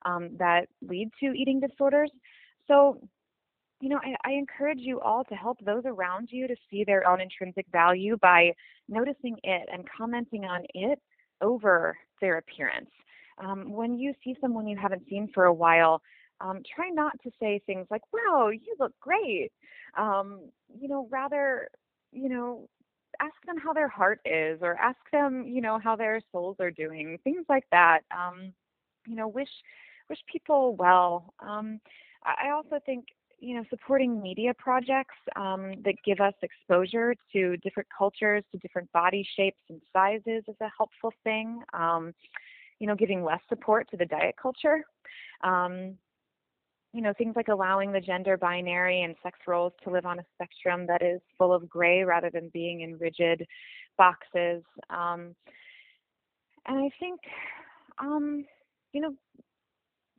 um, 0.05 0.31
that 0.39 0.69
lead 0.87 1.11
to 1.21 1.33
eating 1.33 1.61
disorders. 1.61 2.11
So, 2.69 2.99
you 3.81 3.89
know, 3.89 3.99
I, 4.03 4.15
I, 4.29 4.33
encourage 4.33 4.79
you 4.79 5.01
all 5.01 5.25
to 5.25 5.35
help 5.35 5.59
those 5.65 5.83
around 5.87 6.29
you 6.31 6.47
to 6.47 6.55
see 6.71 6.85
their 6.85 7.09
own 7.09 7.21
intrinsic 7.21 7.67
value 7.73 8.17
by 8.21 8.53
noticing 8.89 9.37
it 9.43 9.69
and 9.73 9.85
commenting 9.97 10.45
on 10.45 10.63
it 10.75 11.01
over 11.43 11.97
their 12.21 12.39
appearance. 12.39 12.91
Um, 13.39 13.73
when 13.73 13.99
you 13.99 14.15
see 14.23 14.37
someone 14.41 14.67
you 14.67 14.77
haven't 14.77 15.03
seen 15.09 15.29
for 15.35 15.45
a 15.47 15.53
while, 15.53 16.01
um, 16.41 16.63
try 16.75 16.89
not 16.89 17.13
to 17.23 17.31
say 17.41 17.61
things 17.67 17.87
like, 17.91 18.03
wow, 18.13 18.49
you 18.49 18.75
look 18.79 18.93
great. 19.01 19.53
Um, 19.97 20.41
you 20.75 20.89
know, 20.89 21.07
rather, 21.11 21.69
you 22.13 22.29
know, 22.29 22.69
ask 23.21 23.35
them 23.47 23.57
how 23.59 23.73
their 23.73 23.89
heart 23.89 24.21
is 24.25 24.59
or 24.63 24.77
ask 24.77 24.99
them, 25.13 25.45
you 25.47 25.61
know, 25.61 25.79
how 25.79 25.97
their 25.97 26.21
souls 26.33 26.57
are 26.61 26.71
doing, 26.71 27.19
things 27.25 27.45
like 27.49 27.65
that. 27.71 28.01
Um, 28.11 28.53
you 29.07 29.17
know, 29.17 29.29
wish 29.29 29.51
wish 30.09 30.19
people 30.31 30.77
well. 30.77 31.33
Um, 31.41 31.81
I 32.25 32.51
also 32.51 32.79
think 32.85 33.07
you 33.43 33.57
know 33.57 33.65
supporting 33.69 34.23
media 34.23 34.55
projects 34.57 35.17
um, 35.35 35.75
that 35.85 35.97
give 36.07 36.21
us 36.21 36.33
exposure 36.43 37.15
to 37.33 37.57
different 37.59 37.89
cultures, 37.97 38.45
to 38.53 38.59
different 38.59 38.91
body 38.93 39.27
shapes 39.37 39.59
and 39.69 39.81
sizes 39.93 40.45
is 40.47 40.57
a 40.61 40.71
helpful 40.77 41.13
thing. 41.25 41.61
Um, 41.75 42.15
you 42.79 42.87
know, 42.87 42.95
giving 42.95 43.23
less 43.25 43.41
support 43.49 43.91
to 43.91 43.97
the 43.97 44.07
diet 44.07 44.37
culture. 44.41 44.85
Um, 45.43 45.97
you 46.93 47.01
know, 47.01 47.13
things 47.17 47.35
like 47.35 47.49
allowing 47.49 47.91
the 47.91 48.01
gender 48.01 48.37
binary 48.37 49.03
and 49.03 49.17
sex 49.23 49.39
roles 49.47 49.73
to 49.83 49.91
live 49.91 50.07
on 50.07 50.19
a 50.19 50.25
spectrum 50.35 50.87
that 50.87 51.03
is 51.03 51.21
full 51.37 51.53
of 51.53 51.69
gray 51.69 52.05
rather 52.05 52.31
than 52.31 52.51
being 52.53 52.83
in 52.83 52.99
rigid 52.99 53.47
boxes. 53.97 54.63
Um, 54.91 55.35
and 56.67 56.79
I 56.79 56.91
think, 57.01 57.21
um, 57.99 58.45
you 58.93 59.01
know, 59.01 59.15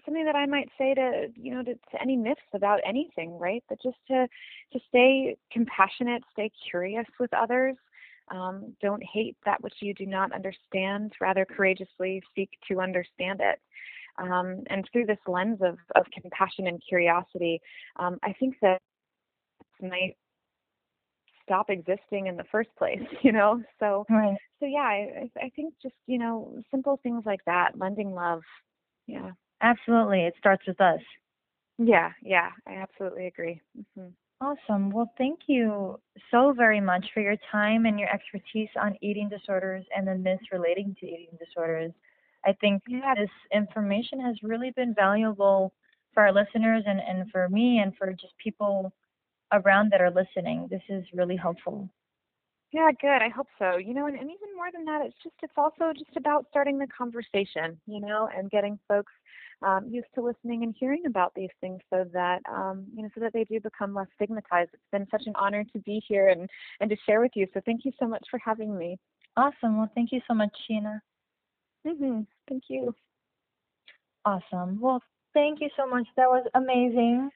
something 0.06 0.26
that 0.26 0.36
I 0.36 0.46
might 0.46 0.70
say 0.78 0.94
to, 0.94 1.28
you 1.36 1.54
know, 1.54 1.63
to, 1.63 1.74
to 1.74 2.02
any 2.02 2.16
myths 2.16 2.42
about 2.54 2.80
anything, 2.86 3.38
right? 3.38 3.63
That 3.70 3.82
just 3.82 3.98
to 4.08 4.28
to 4.74 4.80
stay 4.88 5.36
compassionate, 5.52 6.24
stay 6.32 6.52
curious 6.70 7.06
with 7.20 7.34
others. 7.34 7.76
Um, 8.30 8.74
don't 8.82 9.04
hate 9.04 9.36
that 9.46 9.62
which 9.62 9.76
you 9.82 9.94
do 9.94 10.06
not 10.06 10.32
understand. 10.32 11.13
Rather, 11.20 11.46
courageously 11.46 12.22
seek 12.36 12.50
to 12.70 12.80
understand 12.80 13.42
it. 13.42 13.60
Um, 14.18 14.63
and 14.70 14.88
through 14.92 15.08
this 15.08 15.18
lens 15.28 15.60
of, 15.62 15.78
of 15.96 16.06
compassion 16.13 16.68
and 16.68 16.82
curiosity, 16.88 17.60
um, 17.98 18.20
I 18.24 18.34
think 18.34 18.56
that 18.62 18.80
might 19.82 20.16
stop 21.44 21.70
existing 21.70 22.28
in 22.28 22.38
the 22.38 22.44
first 22.52 22.70
place, 22.78 23.02
you 23.22 23.32
know? 23.32 23.62
So, 23.80 24.06
right. 24.10 24.38
so 24.60 24.66
yeah, 24.66 24.80
I, 24.80 25.30
I 25.42 25.50
think 25.56 25.74
just, 25.82 25.96
you 26.08 26.18
know, 26.18 26.62
simple 26.72 27.00
things 27.04 27.24
like 27.26 27.44
that, 27.46 27.78
lending 27.78 28.13
love. 28.13 28.42
Yeah. 29.08 29.32
Absolutely. 29.63 30.26
It 30.26 30.34
starts 30.38 30.67
with 30.67 30.80
us. 30.82 30.99
Yeah, 31.78 32.12
yeah, 32.21 32.49
I 32.67 32.73
absolutely 32.73 33.28
agree. 33.28 33.60
Mm-hmm. 33.78 34.10
Awesome. 34.41 34.89
Well, 34.89 35.12
thank 35.17 35.39
you 35.47 35.99
so 36.30 36.54
very 36.56 36.82
much 36.82 37.06
for 37.13 37.21
your 37.21 37.38
time 37.52 37.86
and 37.86 37.97
your 37.97 38.10
expertise 38.10 38.69
on 38.80 38.97
eating 39.02 39.30
disorders 39.30 39.86
and 39.95 40.06
the 40.06 40.15
myths 40.15 40.43
relating 40.52 40.95
to 40.99 41.06
eating 41.06 41.38
disorders. 41.39 41.93
I 42.45 42.52
think 42.60 42.84
yeah. 42.88 43.13
this 43.15 43.30
information 43.54 44.19
has 44.19 44.36
really 44.43 44.71
been 44.71 44.93
valuable 44.93 45.73
for 46.13 46.23
our 46.23 46.34
listeners 46.34 46.84
and, 46.86 46.99
and 46.99 47.32
for 47.32 47.47
me 47.47 47.80
and 47.80 47.95
for 47.95 48.12
just 48.12 48.38
people 48.38 48.91
around 49.54 49.91
that 49.91 50.02
are 50.02 50.12
listening. 50.12 50.67
This 50.69 50.84
is 50.89 51.06
really 51.13 51.38
helpful. 51.38 51.89
Yeah, 52.74 52.90
good. 53.00 53.22
I 53.22 53.30
hope 53.30 53.48
so. 53.60 53.78
You 53.78 53.94
know, 53.94 54.08
and, 54.08 54.18
and 54.18 54.32
even 54.32 54.56
more 54.56 54.72
than 54.74 54.84
that, 54.86 55.06
it's 55.06 55.16
just 55.24 55.36
it's 55.44 55.54
also 55.58 55.94
just 55.94 56.18
about 56.18 56.48
starting 56.50 56.80
the 56.80 56.88
conversation, 56.88 57.80
you 57.86 58.02
know, 58.02 58.28
and 58.36 58.50
getting 58.50 58.80
folks 58.88 59.14
um, 59.62 59.88
used 59.90 60.08
to 60.16 60.22
listening 60.22 60.64
and 60.64 60.76
hearing 60.80 61.04
about 61.06 61.34
these 61.36 61.52
things 61.62 61.82
so 61.92 62.06
that 62.14 62.42
um, 62.52 62.86
you 62.96 63.04
know 63.04 63.10
so 63.14 63.22
that 63.22 63.32
they 63.32 63.44
do 63.44 63.60
become 63.60 63.94
less 63.94 64.08
stigmatized. 64.16 64.72
It's 64.74 64.82
been 64.92 65.08
such 65.12 65.28
an 65.28 65.34
honor 65.36 65.64
to 65.72 65.80
be 65.82 66.02
here 66.08 66.30
and 66.30 66.50
and 66.82 66.90
to 66.90 66.98
share 67.06 67.22
with 67.22 67.32
you. 67.36 67.46
So 67.54 67.62
thank 67.64 67.86
you 67.86 67.92
so 68.00 68.08
much 68.08 68.26
for 68.32 68.40
having 68.44 68.76
me. 68.76 68.98
Awesome. 69.38 69.78
Well, 69.78 69.92
thank 69.94 70.12
you 70.12 70.22
so 70.28 70.34
much, 70.34 70.52
Sheena. 70.70 71.00
Mm-hmm. 71.86 72.22
Thank 72.50 72.64
you. 72.70 72.96
Awesome. 74.26 74.80
Well, 74.82 75.02
thank 75.36 75.62
you 75.62 75.70
so 75.78 75.86
much. 75.88 76.08
That 76.18 76.30
was 76.30 76.48
amazing. 76.56 77.30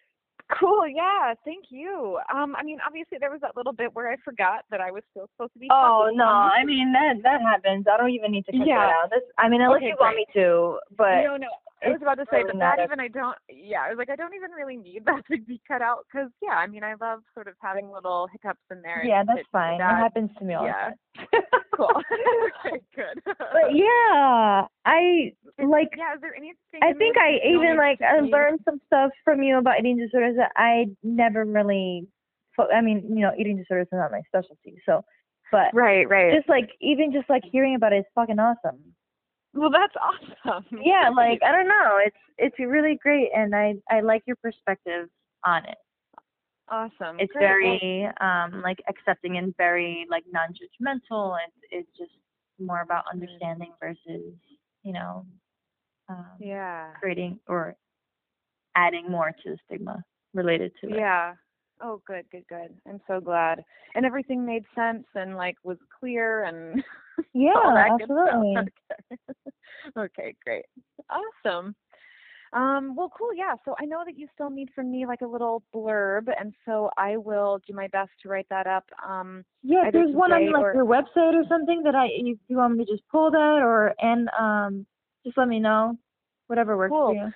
Cool. 0.48 0.88
Yeah. 0.88 1.34
Thank 1.44 1.66
you. 1.70 2.20
Um, 2.34 2.56
I 2.56 2.64
mean, 2.64 2.80
obviously 2.86 3.18
there 3.20 3.32
was 3.32 3.42
that 3.42 3.58
little 3.58 3.74
bit 3.74 3.94
where 3.94 4.10
I 4.10 4.16
forgot 4.24 4.64
that 4.72 4.80
I 4.80 4.92
was 4.92 5.04
still 5.12 5.28
supposed 5.34 5.54
to 5.54 5.60
be. 5.60 5.68
Oh 5.70 6.10
no! 6.14 6.26
I 6.26 6.64
mean 6.64 6.94
that 6.94 7.22
that 7.24 7.42
happens. 7.42 7.86
I 7.92 7.98
don't 7.98 8.12
even 8.12 8.32
need 8.32 8.46
to 8.46 8.54
cut 8.54 8.66
yeah. 8.66 8.88
that 8.88 8.94
out. 9.04 9.10
This, 9.10 9.24
I 9.38 9.50
mean, 9.50 9.62
unless 9.62 9.78
okay, 9.78 9.88
you 9.88 9.96
great. 9.98 10.06
want 10.06 10.16
me 10.16 10.26
to, 10.36 10.80
but 10.96 11.24
no, 11.24 11.36
no. 11.36 11.48
I 11.84 11.90
was 11.90 12.02
about 12.02 12.16
to 12.16 12.26
say, 12.32 12.42
but 12.46 12.58
that 12.58 12.80
even 12.84 13.00
I 13.00 13.08
don't. 13.08 13.38
Yeah, 13.50 13.82
I 13.86 13.90
was 13.90 13.98
like, 13.98 14.10
I 14.10 14.16
don't 14.16 14.34
even 14.34 14.52
really 14.52 14.78
need 14.78 15.04
that 15.06 15.24
to 15.30 15.38
be 15.38 15.62
cut 15.68 15.82
out 15.82 16.06
because 16.12 16.30
yeah, 16.42 16.58
I 16.58 16.68
mean, 16.68 16.84
I 16.84 16.96
love 17.00 17.22
sort 17.34 17.48
of 17.48 17.54
having 17.62 17.92
little 17.92 18.28
hiccups 18.32 18.64
in 18.72 18.82
there. 18.82 19.04
Yeah, 19.06 19.24
that's 19.26 19.48
fine. 19.52 19.80
That. 19.80 19.94
It 19.94 19.98
happens 19.98 20.30
to 20.40 20.46
me 20.46 20.56
all 20.56 20.66
yeah. 20.66 20.92
cool. 21.76 21.92
okay, 22.66 22.82
good. 22.96 23.22
but 23.26 23.74
yeah, 23.74 24.66
I 24.86 25.34
like. 25.60 25.90
Yeah, 25.98 26.16
is 26.16 26.22
there 26.22 26.36
anything? 26.36 26.82
I 26.82 26.94
think 26.94 27.18
I 27.18 27.40
even 27.48 27.78
like 27.78 28.02
I 28.02 28.22
learned 28.22 28.62
some 28.66 28.80
stuff 28.88 29.12
from 29.24 29.44
you 29.44 29.58
about 29.58 29.80
eating 29.80 29.98
disorders 29.98 30.36
that 30.38 30.52
I 30.56 30.86
never 31.04 31.46
really. 31.46 32.08
I 32.74 32.82
mean, 32.82 33.06
you 33.10 33.22
know, 33.22 33.34
eating 33.38 33.58
disorders 33.58 33.88
is 33.92 33.98
not 33.98 34.12
my 34.12 34.22
specialty, 34.28 34.82
so. 34.86 35.04
But 35.52 35.74
right, 35.74 36.10
right. 36.10 36.36
Just 36.36 36.50
like 36.50 36.72
even 36.82 37.14
just 37.14 37.30
like 37.30 37.44
hearing 37.50 37.76
about 37.76 37.94
it 37.94 38.00
is 38.00 38.06
fucking 38.16 38.40
awesome. 38.40 38.80
Well, 39.58 39.72
that's 39.72 39.96
awesome. 40.46 40.80
Yeah, 40.84 41.10
like 41.16 41.42
I 41.44 41.52
don't 41.52 41.68
know, 41.68 42.00
it's 42.06 42.18
it's 42.38 42.56
really 42.60 43.00
great, 43.02 43.30
and 43.36 43.56
I 43.56 43.74
I 43.90 44.02
like 44.02 44.24
your 44.28 44.36
perspective 44.38 45.10
on 45.46 45.66
it. 45.66 45.78
Awesome. 46.70 47.20
It's 47.20 47.32
great. 47.34 47.42
very 47.42 48.10
um 48.22 48.62
like 48.62 48.78
accepting 48.88 49.38
and 49.38 49.56
very 49.58 50.06
like 50.10 50.24
non-judgmental, 50.32 51.38
and 51.44 51.52
it's 51.72 51.90
just 51.98 52.12
more 52.60 52.82
about 52.82 53.06
mm-hmm. 53.06 53.22
understanding 53.22 53.74
versus 53.82 54.34
you 54.84 54.94
know 54.94 55.26
um, 56.10 56.26
yeah 56.40 56.94
creating 57.00 57.40
or 57.48 57.76
adding 58.76 59.10
more 59.10 59.32
to 59.44 59.52
the 59.52 59.58
stigma 59.66 60.04
related 60.34 60.72
to 60.82 60.90
it. 60.90 60.98
Yeah. 60.98 61.34
Oh, 61.82 62.02
good, 62.08 62.26
good, 62.32 62.44
good. 62.50 62.76
I'm 62.88 63.02
so 63.08 63.20
glad. 63.20 63.64
And 63.96 64.06
everything 64.06 64.46
made 64.46 64.64
sense 64.76 65.06
and 65.16 65.36
like 65.36 65.58
was 65.64 65.78
clear 66.00 66.44
and 66.46 66.84
yeah, 67.34 67.88
absolutely. 67.92 68.56
Okay. 68.58 69.52
okay, 69.98 70.36
great. 70.44 70.66
Awesome. 71.10 71.76
Um, 72.54 72.96
well, 72.96 73.12
cool. 73.18 73.34
Yeah. 73.34 73.56
So 73.66 73.76
I 73.80 73.86
know 73.86 74.04
that 74.06 74.18
you 74.18 74.28
still 74.34 74.50
need 74.50 74.70
from 74.74 74.92
me 74.92 75.06
like 75.06 75.22
a 75.22 75.28
little 75.28 75.64
blurb, 75.76 76.28
and 76.40 76.54
so 76.66 76.90
I 76.98 77.18
will 77.18 77.60
do 77.68 77.74
my 77.74 77.88
best 77.88 78.12
to 78.24 78.30
write 78.30 78.48
that 78.50 78.68
up. 78.68 78.86
Um, 79.08 79.44
yeah, 79.64 79.90
there's 79.92 80.16
one 80.16 80.32
on 80.32 80.52
like 80.52 80.64
or... 80.64 80.74
your 80.74 80.86
website 80.86 81.34
or 81.34 81.44
something 81.50 81.84
that 81.84 81.96
I 81.96 82.08
if 82.12 82.38
you 82.48 82.58
want 82.58 82.78
me 82.78 82.86
to 82.86 82.92
just 82.92 83.04
pull 83.10 83.32
that 83.32 83.60
or 83.62 83.94
and 84.00 84.30
um, 84.40 84.86
just 85.26 85.38
let 85.38 85.48
me 85.48 85.60
know, 85.60 85.98
whatever 86.48 86.78
works 86.78 86.92
cool. 86.92 87.08
for 87.08 87.14
you. 87.14 87.32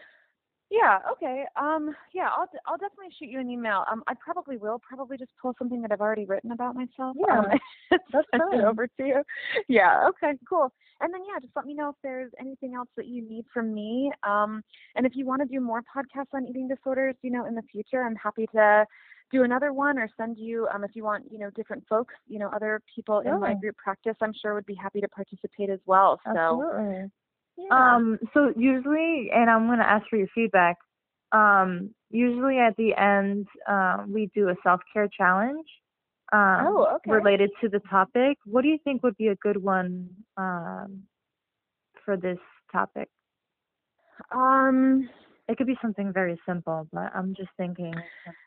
Yeah. 0.72 1.00
Okay. 1.12 1.44
Um. 1.60 1.94
Yeah. 2.14 2.30
I'll 2.30 2.48
I'll 2.66 2.78
definitely 2.78 3.14
shoot 3.20 3.30
you 3.30 3.42
an 3.42 3.50
email. 3.50 3.84
Um. 3.92 4.04
I 4.08 4.14
probably 4.14 4.58
will. 4.58 4.80
Probably 4.80 5.18
just 5.18 5.32
pull 5.40 5.54
something 5.60 5.82
that 5.82 5.92
I've 5.92 6.00
already 6.00 6.26
written 6.26 6.54
about 6.54 6.76
myself. 6.76 7.16
Yeah. 7.20 7.44
Um, 7.92 8.00
that's 8.14 8.28
send 8.32 8.54
it 8.54 8.64
over 8.64 8.88
to 8.88 9.04
you. 9.06 9.22
Yeah. 9.68 10.08
Okay. 10.08 10.38
Cool. 10.48 10.72
And 11.02 11.14
then 11.14 11.22
yeah, 11.28 11.40
just 11.42 11.54
let 11.58 11.66
me 11.66 11.74
know 11.74 11.90
if 11.90 11.96
there's 12.02 12.32
anything 12.40 12.74
else 12.74 12.88
that 12.96 13.06
you 13.06 13.22
need 13.22 13.46
from 13.54 13.74
me. 13.74 14.12
Um. 14.24 14.64
And 14.96 15.06
if 15.06 15.14
you 15.16 15.26
want 15.26 15.42
to 15.42 15.48
do 15.48 15.60
more 15.60 15.82
podcasts 15.82 16.34
on 16.34 16.48
eating 16.48 16.70
disorders, 16.70 17.16
you 17.22 17.32
know, 17.32 17.46
in 17.46 17.54
the 17.54 17.64
future, 17.64 18.04
I'm 18.04 18.16
happy 18.16 18.48
to 18.54 18.86
do 19.30 19.44
another 19.44 19.74
one 19.74 19.98
or 19.98 20.10
send 20.18 20.38
you 20.38 20.68
um 20.74 20.84
if 20.84 20.92
you 20.94 21.06
want 21.06 21.24
you 21.32 21.40
know 21.40 21.50
different 21.52 21.82
folks 21.88 22.14
you 22.28 22.38
know 22.38 22.50
other 22.54 22.82
people 22.94 23.20
in 23.22 23.40
my 23.40 23.54
group 23.54 23.78
practice 23.78 24.16
i'm 24.22 24.34
sure 24.34 24.54
would 24.54 24.66
be 24.66 24.76
happy 24.76 25.00
to 25.00 25.08
participate 25.08 25.70
as 25.70 25.80
well 25.86 26.20
so 26.26 26.32
Absolutely. 26.38 27.10
Yeah. 27.70 27.96
Um, 27.96 28.20
so 28.34 28.54
usually, 28.56 29.30
and 29.34 29.50
I'm 29.50 29.68
going 29.68 29.80
to 29.80 29.90
ask 29.90 30.06
for 30.10 30.18
your 30.18 30.28
feedback. 30.34 30.78
Um, 31.32 31.92
usually 32.10 32.58
at 32.60 32.76
the 32.78 32.94
end, 32.96 33.48
uh, 33.68 34.04
we 34.08 34.30
do 34.36 34.50
a 34.50 34.56
self 34.64 34.82
care 34.94 35.08
challenge. 35.08 35.68
Um, 36.34 36.68
oh, 36.68 36.96
okay. 36.96 37.12
Related 37.12 37.52
to 37.62 37.70
the 37.70 37.80
topic. 37.90 38.38
What 38.46 38.62
do 38.62 38.70
you 38.70 38.78
think 38.84 39.04
would 39.04 39.18
be 39.18 39.28
a 39.28 39.36
good 39.36 39.62
one 39.62 40.10
um, 40.38 41.04
for 42.06 42.16
this 42.16 42.40
topic? 42.72 43.10
Um, 44.32 45.10
it 45.50 45.58
could 45.58 45.68
be 45.68 45.78
something 45.82 46.14
very 46.14 46.40
simple, 46.48 46.88
but 46.94 47.12
I'm 47.14 47.36
just 47.36 47.50
thinking 47.58 47.94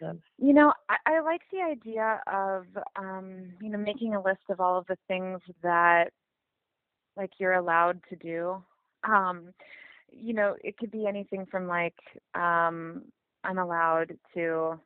of. 0.03 0.18
You 0.38 0.55
know, 0.55 0.72
I, 0.88 0.96
I 1.16 1.20
like 1.20 1.42
the 1.53 1.61
idea 1.61 2.22
of 2.27 2.64
um, 2.96 3.53
you 3.61 3.70
know 3.70 3.79
making 3.79 4.14
a 4.14 4.22
list 4.22 4.40
of 4.48 4.61
all 4.61 4.79
of 4.79 4.87
the 4.87 4.96
things 5.09 5.40
that 5.62 6.11
like 7.16 7.31
you're 7.38 7.55
allowed 7.55 8.00
to 8.09 8.16
do 8.16 8.62
um, 9.07 9.53
you 10.11 10.35
know, 10.35 10.57
it 10.62 10.77
could 10.79 10.90
be 10.90 11.07
anything 11.07 11.47
from 11.51 11.67
like 11.67 11.97
um, 12.35 13.03
I'm 13.45 13.59
allowed 13.59 14.17
to 14.35 14.79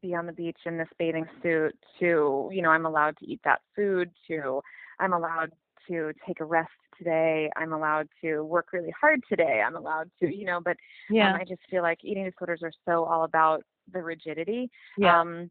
be 0.00 0.14
on 0.14 0.26
the 0.26 0.32
beach 0.32 0.58
in 0.66 0.78
this 0.78 0.88
bathing 0.98 1.26
suit 1.42 1.76
to 1.98 2.48
you 2.52 2.62
know 2.62 2.70
i'm 2.70 2.86
allowed 2.86 3.16
to 3.18 3.26
eat 3.26 3.40
that 3.44 3.60
food 3.74 4.10
to 4.26 4.60
i'm 5.00 5.12
allowed 5.12 5.50
to 5.86 6.12
take 6.26 6.40
a 6.40 6.44
rest 6.44 6.70
today 6.96 7.50
i'm 7.56 7.72
allowed 7.72 8.08
to 8.20 8.42
work 8.42 8.68
really 8.72 8.92
hard 8.98 9.20
today 9.28 9.62
i'm 9.64 9.76
allowed 9.76 10.10
to 10.20 10.34
you 10.34 10.44
know 10.44 10.60
but 10.64 10.76
Yeah. 11.08 11.30
um, 11.30 11.36
i 11.40 11.44
just 11.44 11.60
feel 11.70 11.82
like 11.82 11.98
eating 12.04 12.24
disorders 12.24 12.60
are 12.62 12.72
so 12.86 13.04
all 13.04 13.24
about 13.24 13.62
the 13.92 14.02
rigidity 14.02 14.70
yeah. 14.96 15.20
um 15.20 15.50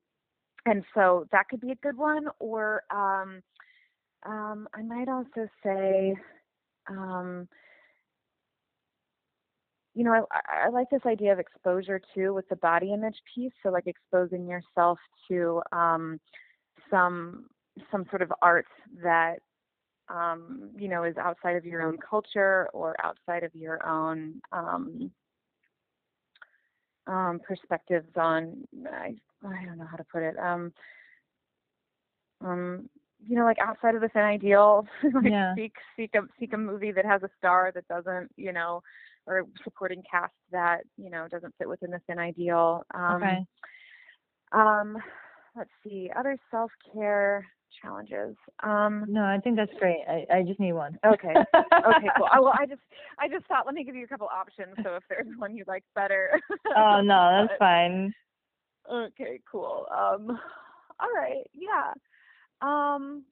and 0.65 0.83
so 0.93 1.25
that 1.31 1.47
could 1.49 1.61
be 1.61 1.71
a 1.71 1.75
good 1.75 1.97
one 1.97 2.27
or 2.39 2.83
um 2.91 3.41
um 4.25 4.67
i 4.73 4.81
might 4.81 5.09
also 5.09 5.47
say 5.63 6.15
um 6.89 7.47
you 9.97 10.03
know, 10.03 10.27
I, 10.31 10.67
I 10.67 10.69
like 10.69 10.89
this 10.91 11.01
idea 11.07 11.33
of 11.33 11.39
exposure 11.39 11.99
too 12.13 12.31
with 12.33 12.47
the 12.49 12.55
body 12.57 12.93
image 12.93 13.17
piece. 13.33 13.51
So 13.63 13.69
like 13.69 13.87
exposing 13.87 14.47
yourself 14.47 14.99
to 15.27 15.61
um, 15.71 16.19
some 16.91 17.47
some 17.91 18.05
sort 18.11 18.21
of 18.21 18.31
art 18.43 18.67
that 19.03 19.39
um, 20.07 20.69
you 20.77 20.87
know 20.87 21.03
is 21.03 21.17
outside 21.17 21.55
of 21.55 21.65
your 21.65 21.81
own 21.81 21.97
culture 21.97 22.69
or 22.73 22.95
outside 23.03 23.43
of 23.43 23.55
your 23.55 23.85
own 23.87 24.39
um, 24.51 25.09
um, 27.07 27.39
perspectives 27.45 28.09
on 28.15 28.67
I, 28.93 29.15
I 29.43 29.65
don't 29.65 29.79
know 29.79 29.87
how 29.89 29.97
to 29.97 30.05
put 30.11 30.21
it. 30.21 30.37
Um, 30.37 30.71
um, 32.45 32.87
you 33.25 33.35
know, 33.35 33.45
like 33.45 33.57
outside 33.59 33.95
of 33.95 34.01
the 34.01 34.09
thin 34.09 34.21
ideal, 34.21 34.85
like 35.15 35.23
Yeah. 35.23 35.55
seek 35.55 35.73
seek 35.95 36.13
a 36.13 36.21
seek 36.39 36.53
a 36.53 36.57
movie 36.57 36.91
that 36.91 37.05
has 37.05 37.23
a 37.23 37.29
star 37.39 37.71
that 37.73 37.87
doesn't, 37.87 38.29
you 38.37 38.53
know, 38.53 38.83
or 39.27 39.43
supporting 39.63 40.01
cast 40.09 40.33
that 40.51 40.81
you 40.97 41.09
know 41.09 41.27
doesn't 41.27 41.53
fit 41.57 41.69
within 41.69 41.91
the 41.91 41.99
thin 42.07 42.17
ideal. 42.19 42.83
Um, 42.93 43.15
Okay. 43.15 43.45
um, 44.53 44.97
let's 45.55 45.69
see, 45.83 46.09
other 46.17 46.37
self 46.49 46.71
care 46.93 47.45
challenges. 47.81 48.35
Um, 48.63 49.05
No, 49.07 49.23
I 49.23 49.39
think 49.43 49.57
that's 49.57 49.73
great. 49.77 49.99
I, 50.07 50.25
I 50.33 50.43
just 50.43 50.59
need 50.59 50.73
one. 50.73 50.97
okay, 51.05 51.33
okay, 51.85 52.07
cool. 52.17 52.27
I, 52.31 52.39
well, 52.39 52.53
I 52.57 52.65
just 52.69 52.81
I 53.19 53.27
just 53.27 53.45
thought 53.47 53.65
let 53.65 53.75
me 53.75 53.83
give 53.83 53.95
you 53.95 54.05
a 54.05 54.07
couple 54.07 54.27
options. 54.33 54.75
So 54.83 54.95
if 54.95 55.03
there's 55.09 55.27
one 55.37 55.55
you 55.55 55.63
like 55.67 55.83
better. 55.95 56.39
oh 56.75 57.01
no, 57.01 57.29
that's 57.47 57.59
fine. 57.59 58.13
Okay, 58.91 59.41
cool. 59.51 59.85
Um, 59.91 60.39
all 60.99 61.09
right, 61.15 61.43
yeah. 61.53 61.93
Um, 62.61 63.23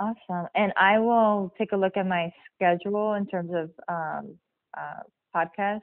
Awesome. 0.00 0.48
And 0.56 0.72
I 0.76 0.98
will 0.98 1.52
take 1.56 1.70
a 1.72 1.76
look 1.76 1.96
at 1.96 2.06
my 2.06 2.32
schedule 2.56 3.14
in 3.14 3.26
terms 3.26 3.52
of 3.54 3.70
um, 3.88 4.34
uh, 4.76 5.02
podcasts, 5.34 5.80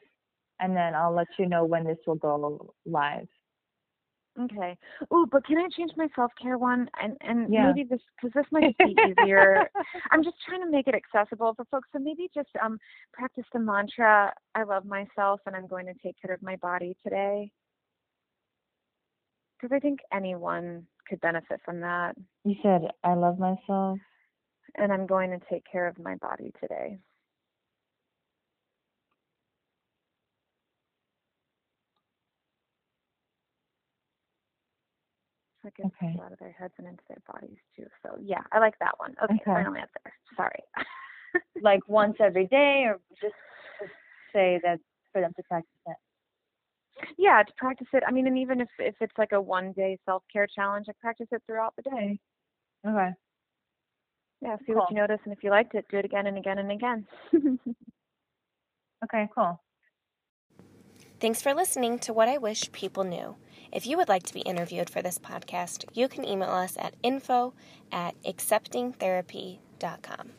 and 0.60 0.76
then 0.76 0.96
I'll 0.96 1.14
let 1.14 1.28
you 1.38 1.48
know 1.48 1.66
when 1.66 1.84
this 1.84 1.98
will 2.06 2.16
go 2.16 2.74
live. 2.86 3.28
Okay. 4.40 4.78
Oh, 5.12 5.26
but 5.30 5.46
can 5.46 5.58
I 5.58 5.68
change 5.76 5.92
my 5.98 6.08
self 6.16 6.32
care 6.42 6.58
one? 6.58 6.90
And 7.02 7.18
and 7.22 7.50
Yeah. 7.52 7.74
maybe 7.74 7.84
this 7.90 8.00
because 8.16 8.34
this 8.34 8.46
might 8.52 8.78
be 8.78 8.98
easier. 9.06 9.70
I'm 10.12 10.24
just 10.24 10.38
trying 10.48 10.62
to 10.62 10.70
make 10.70 10.88
it 10.88 10.96
accessible 10.96 11.54
for 11.56 11.66
folks. 11.66 11.90
So 11.92 12.00
maybe 12.00 12.30
just 12.34 12.50
um 12.64 12.78
practice 13.14 13.46
the 13.54 13.60
mantra, 13.60 14.34
I 14.56 14.64
love 14.64 14.86
myself 14.86 15.42
and 15.46 15.56
I'm 15.56 15.68
going 15.68 15.88
to 15.88 15.94
take 16.04 16.16
care 16.22 16.34
of 16.34 16.42
my 16.42 16.56
body 16.58 16.96
today. 17.04 17.52
Because 19.60 19.76
I 19.76 19.80
think 19.80 20.00
anyone 20.14 20.86
could 21.10 21.20
benefit 21.20 21.60
from 21.66 21.82
that. 21.82 22.16
You 22.46 22.56
said 22.64 22.84
I 23.04 23.16
love 23.16 23.40
myself. 23.40 24.00
And 24.78 24.94
I'm 24.94 25.08
going 25.08 25.32
to 25.32 25.40
take 25.50 25.64
care 25.70 25.88
of 25.88 25.98
my 26.00 26.16
body 26.16 26.54
today. 26.62 27.00
That 35.70 35.84
gets 35.84 35.96
Okay. 36.02 36.20
out 36.24 36.32
of 36.32 36.40
their 36.40 36.52
heads 36.52 36.74
and 36.80 36.88
into 36.88 37.04
their 37.08 37.22
bodies 37.32 37.58
too. 37.76 37.86
So 38.02 38.18
yeah, 38.22 38.42
I 38.52 38.60
like 38.60 38.74
that 38.80 38.98
one. 38.98 39.16
Okay, 39.24 39.34
Okay. 39.36 39.44
final 39.46 39.76
answer. 39.76 40.14
Sorry. 40.36 40.64
Like 41.62 41.88
once 41.88 42.16
every 42.20 42.48
day, 42.48 42.86
or 42.88 43.00
just, 43.22 43.36
just 43.80 43.92
say 44.34 44.60
that 44.64 44.80
for 45.14 45.22
them 45.22 45.32
to 45.36 45.44
practice 45.44 45.70
that. 45.86 45.98
yeah, 47.20 47.44
to 47.44 47.54
practice 47.56 47.86
it. 47.94 48.02
I 48.08 48.12
mean, 48.12 48.26
and 48.26 48.36
even 48.36 48.60
if 48.62 48.68
if 48.80 48.96
it's 49.00 49.14
like 49.16 49.32
a 49.34 49.40
one 49.40 49.74
day 49.74 50.00
self 50.06 50.24
care 50.34 50.48
challenge, 50.48 50.88
I 50.90 50.94
practice 51.00 51.28
it 51.32 51.44
throughout 51.46 51.76
the 51.76 51.84
day. 51.84 52.20
Okay. 52.88 53.10
Yeah, 54.42 54.56
see 54.66 54.74
what 54.74 54.90
you 54.90 54.96
notice, 54.98 55.20
and 55.26 55.34
if 55.34 55.44
you 55.44 55.52
liked 55.52 55.76
it, 55.76 55.86
do 55.92 55.98
it 55.98 56.06
again 56.06 56.26
and 56.26 56.38
again 56.38 56.58
and 56.58 56.72
again. 56.72 57.06
Okay. 59.04 59.30
Cool. 59.36 59.62
Thanks 61.20 61.42
for 61.44 61.54
listening 61.54 62.00
to 62.00 62.14
What 62.14 62.28
I 62.28 62.38
Wish 62.40 62.72
People 62.72 63.04
Knew. 63.04 63.36
If 63.72 63.86
you 63.86 63.98
would 63.98 64.10
like 64.10 64.24
to 64.24 64.34
be 64.34 64.40
interviewed 64.42 64.90
for 64.90 65.04
this 65.04 65.20
podcast, 65.20 65.86
you 65.94 66.08
can 66.08 66.26
email 66.26 66.50
us 66.50 66.76
at 66.78 66.96
info 67.04 67.54
at 67.92 68.20
acceptingtherapy.com. 68.24 70.32